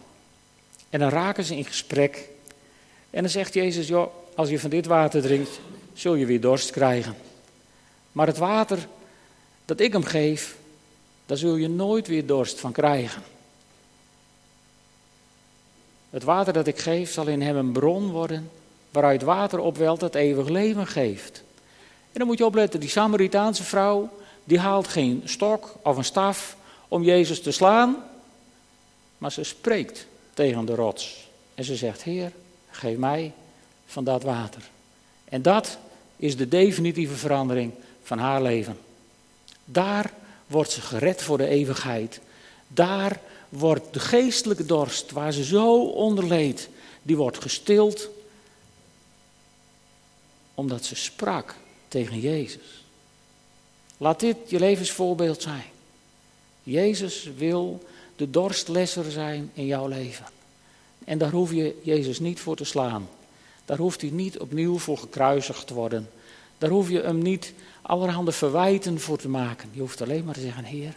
En 0.89 0.99
dan 0.99 1.09
raken 1.09 1.43
ze 1.43 1.55
in 1.55 1.65
gesprek. 1.65 2.29
En 3.09 3.21
dan 3.21 3.31
zegt 3.31 3.53
Jezus, 3.53 3.87
joh, 3.87 4.13
als 4.35 4.49
je 4.49 4.59
van 4.59 4.69
dit 4.69 4.85
water 4.85 5.21
drinkt, 5.21 5.59
zul 5.93 6.15
je 6.15 6.25
weer 6.25 6.41
dorst 6.41 6.71
krijgen. 6.71 7.15
Maar 8.11 8.27
het 8.27 8.37
water 8.37 8.87
dat 9.65 9.79
ik 9.79 9.93
hem 9.93 10.03
geef, 10.03 10.57
daar 11.25 11.37
zul 11.37 11.55
je 11.55 11.69
nooit 11.69 12.07
weer 12.07 12.25
dorst 12.25 12.59
van 12.59 12.71
krijgen. 12.71 13.23
Het 16.09 16.23
water 16.23 16.53
dat 16.53 16.67
ik 16.67 16.79
geef 16.79 17.11
zal 17.11 17.27
in 17.27 17.41
hem 17.41 17.55
een 17.55 17.71
bron 17.71 18.11
worden, 18.11 18.49
waaruit 18.91 19.21
water 19.21 19.59
opwelt 19.59 19.99
dat 19.99 20.15
eeuwig 20.15 20.47
leven 20.47 20.87
geeft. 20.87 21.43
En 22.13 22.19
dan 22.19 22.27
moet 22.27 22.37
je 22.37 22.45
opletten, 22.45 22.79
die 22.79 22.89
Samaritaanse 22.89 23.63
vrouw, 23.63 24.09
die 24.43 24.59
haalt 24.59 24.87
geen 24.87 25.21
stok 25.25 25.75
of 25.83 25.97
een 25.97 26.03
staf 26.03 26.55
om 26.87 27.03
Jezus 27.03 27.41
te 27.41 27.51
slaan, 27.51 27.95
maar 29.17 29.31
ze 29.31 29.43
spreekt 29.43 30.05
tegen 30.33 30.65
de 30.65 30.75
rots. 30.75 31.27
En 31.55 31.63
ze 31.63 31.75
zegt, 31.75 32.03
Heer, 32.03 32.31
geef 32.69 32.97
mij 32.97 33.33
van 33.85 34.03
dat 34.03 34.23
water. 34.23 34.61
En 35.25 35.41
dat 35.41 35.77
is 36.15 36.37
de 36.37 36.47
definitieve 36.47 37.15
verandering 37.15 37.71
van 38.03 38.17
haar 38.17 38.41
leven. 38.41 38.77
Daar 39.65 40.13
wordt 40.47 40.71
ze 40.71 40.81
gered 40.81 41.21
voor 41.21 41.37
de 41.37 41.47
eeuwigheid. 41.47 42.19
Daar 42.67 43.19
wordt 43.49 43.93
de 43.93 43.99
geestelijke 43.99 44.65
dorst, 44.65 45.11
waar 45.11 45.31
ze 45.31 45.43
zo 45.43 45.83
onder 45.85 46.27
leed, 46.27 46.69
die 47.01 47.17
wordt 47.17 47.41
gestild 47.41 48.09
omdat 50.55 50.85
ze 50.85 50.95
sprak 50.95 51.55
tegen 51.93 52.19
Jezus. 52.19 52.83
Laat 53.97 54.19
dit 54.19 54.37
je 54.47 54.59
levensvoorbeeld 54.59 55.41
zijn. 55.41 55.65
Jezus 56.63 57.29
wil 57.37 57.85
de 58.15 58.29
dorstlesser 58.29 59.11
zijn 59.11 59.51
in 59.53 59.65
jouw 59.65 59.87
leven. 59.87 60.25
En 61.05 61.17
daar 61.17 61.31
hoef 61.31 61.51
je 61.51 61.79
Jezus 61.83 62.19
niet 62.19 62.39
voor 62.39 62.55
te 62.55 62.63
slaan. 62.63 63.09
Daar 63.65 63.77
hoeft 63.77 64.01
hij 64.01 64.09
niet 64.09 64.39
opnieuw 64.39 64.77
voor 64.77 64.97
gekruisigd 64.97 65.67
te 65.67 65.73
worden. 65.73 66.09
Daar 66.57 66.69
hoef 66.69 66.89
je 66.89 67.01
hem 67.01 67.21
niet 67.21 67.53
allerhande 67.81 68.31
verwijten 68.31 68.99
voor 68.99 69.17
te 69.17 69.29
maken. 69.29 69.69
Je 69.73 69.79
hoeft 69.79 70.01
alleen 70.01 70.23
maar 70.23 70.33
te 70.33 70.41
zeggen: 70.41 70.63
Heer, 70.63 70.95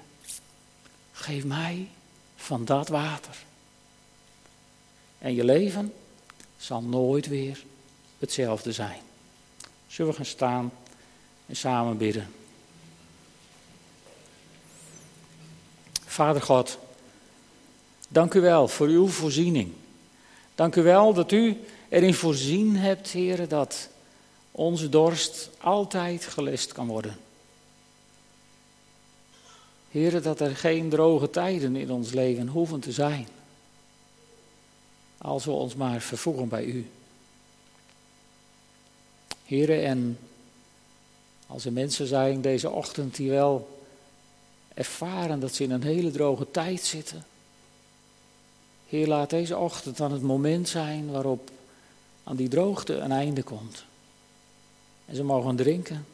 geef 1.13 1.45
mij 1.45 1.89
van 2.37 2.65
dat 2.65 2.89
water. 2.89 3.37
En 5.19 5.35
je 5.35 5.45
leven 5.45 5.93
zal 6.57 6.83
nooit 6.83 7.27
weer 7.27 7.65
hetzelfde 8.19 8.73
zijn. 8.73 9.01
Zullen 9.87 10.11
we 10.11 10.17
gaan 10.17 10.27
staan 10.27 10.73
en 11.47 11.57
samen 11.57 11.97
bidden? 11.97 12.31
Vader 16.05 16.43
God, 16.43 16.79
dank 18.09 18.35
u 18.35 18.41
wel 18.41 18.69
voor 18.69 18.87
uw 18.87 19.07
voorziening. 19.07 19.73
Dank 20.55 20.77
u 20.77 20.83
wel 20.83 21.15
dat 21.15 21.33
u 21.33 21.57
erin 21.89 22.15
voorzien 22.15 22.77
hebt, 22.77 23.09
heren, 23.09 23.49
dat 23.49 23.89
onze 24.51 24.89
dorst 24.89 25.51
altijd 25.61 26.25
gelest 26.25 26.73
kan 26.73 26.87
worden. 26.87 27.17
Heren, 29.91 30.23
dat 30.23 30.41
er 30.41 30.57
geen 30.57 30.89
droge 30.89 31.31
tijden 31.31 31.77
in 31.77 31.91
ons 31.91 32.13
leven 32.13 32.49
hoeven 32.49 32.81
te 32.81 32.93
zijn. 32.93 33.29
Als 35.19 35.45
we 35.45 35.51
ons 35.51 35.75
maar 35.75 36.01
vervoegen 36.01 36.49
bij 36.49 36.65
u. 36.65 36.91
Heren, 39.45 39.85
en 39.85 40.19
als 41.47 41.65
er 41.65 41.73
mensen 41.73 42.07
zijn 42.07 42.41
deze 42.41 42.71
ochtend 42.71 43.17
die 43.17 43.31
wel 43.31 43.81
ervaren 44.75 45.41
dat 45.41 45.55
ze 45.55 45.63
in 45.63 45.71
een 45.71 45.83
hele 45.83 46.11
droge 46.11 46.51
tijd 46.51 46.81
zitten. 46.81 47.25
Heer, 48.89 49.07
laat 49.07 49.31
deze 49.31 49.57
ochtend 49.57 49.97
dan 49.97 50.13
het 50.13 50.23
moment 50.23 50.69
zijn 50.69 51.11
waarop 51.11 51.51
aan 52.25 52.37
die 52.37 52.49
droogte 52.49 52.95
een 52.95 53.13
einde 53.13 53.43
komt. 53.43 53.85
En 55.05 55.17
ze 55.17 55.25
mogen 55.25 55.57
drinken 55.57 56.07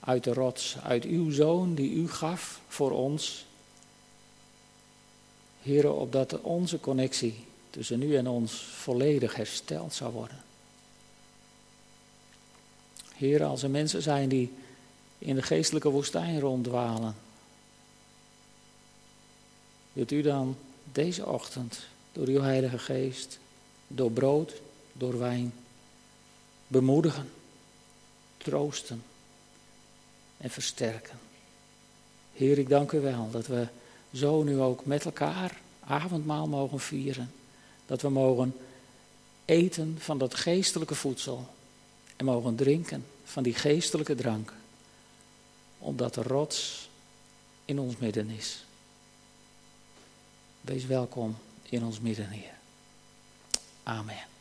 uit 0.00 0.24
de 0.24 0.32
rots, 0.32 0.76
uit 0.82 1.04
uw 1.04 1.30
zoon 1.30 1.74
die 1.74 1.90
u 1.90 2.08
gaf 2.08 2.60
voor 2.68 2.90
ons. 2.90 3.46
Heren, 5.62 5.96
opdat 5.96 6.40
onze 6.40 6.80
connectie 6.80 7.44
tussen 7.70 8.02
u 8.02 8.16
en 8.16 8.28
ons 8.28 8.52
volledig 8.52 9.34
hersteld 9.34 9.94
zou 9.94 10.12
worden. 10.12 10.45
Heren, 13.16 13.48
als 13.48 13.62
er 13.62 13.70
mensen 13.70 14.02
zijn 14.02 14.28
die 14.28 14.52
in 15.18 15.34
de 15.34 15.42
geestelijke 15.42 15.88
woestijn 15.88 16.40
ronddwalen, 16.40 17.14
wilt 19.92 20.10
u 20.10 20.22
dan 20.22 20.56
deze 20.92 21.26
ochtend 21.26 21.86
door 22.12 22.26
uw 22.26 22.40
Heilige 22.40 22.78
Geest, 22.78 23.38
door 23.86 24.10
brood, 24.10 24.52
door 24.92 25.18
wijn, 25.18 25.52
bemoedigen, 26.66 27.30
troosten 28.36 29.02
en 30.36 30.50
versterken. 30.50 31.18
Heer, 32.32 32.58
ik 32.58 32.68
dank 32.68 32.92
u 32.92 33.00
wel 33.00 33.30
dat 33.30 33.46
we 33.46 33.66
zo 34.12 34.42
nu 34.42 34.60
ook 34.60 34.84
met 34.84 35.04
elkaar 35.04 35.60
avondmaal 35.80 36.48
mogen 36.48 36.80
vieren. 36.80 37.32
Dat 37.86 38.02
we 38.02 38.08
mogen 38.08 38.56
eten 39.44 39.96
van 39.98 40.18
dat 40.18 40.34
geestelijke 40.34 40.94
voedsel 40.94 41.48
en 42.16 42.24
mogen 42.24 42.56
drinken 42.56 43.06
van 43.24 43.42
die 43.42 43.54
geestelijke 43.54 44.14
drank. 44.14 44.52
Omdat 45.78 46.14
de 46.14 46.22
rots 46.22 46.88
in 47.64 47.78
ons 47.78 47.96
midden 47.96 48.30
is. 48.30 48.64
Wees 50.60 50.86
welkom 50.86 51.36
in 51.68 51.84
ons 51.84 52.00
midden, 52.00 52.28
Heer. 52.28 52.54
Amen. 53.82 54.35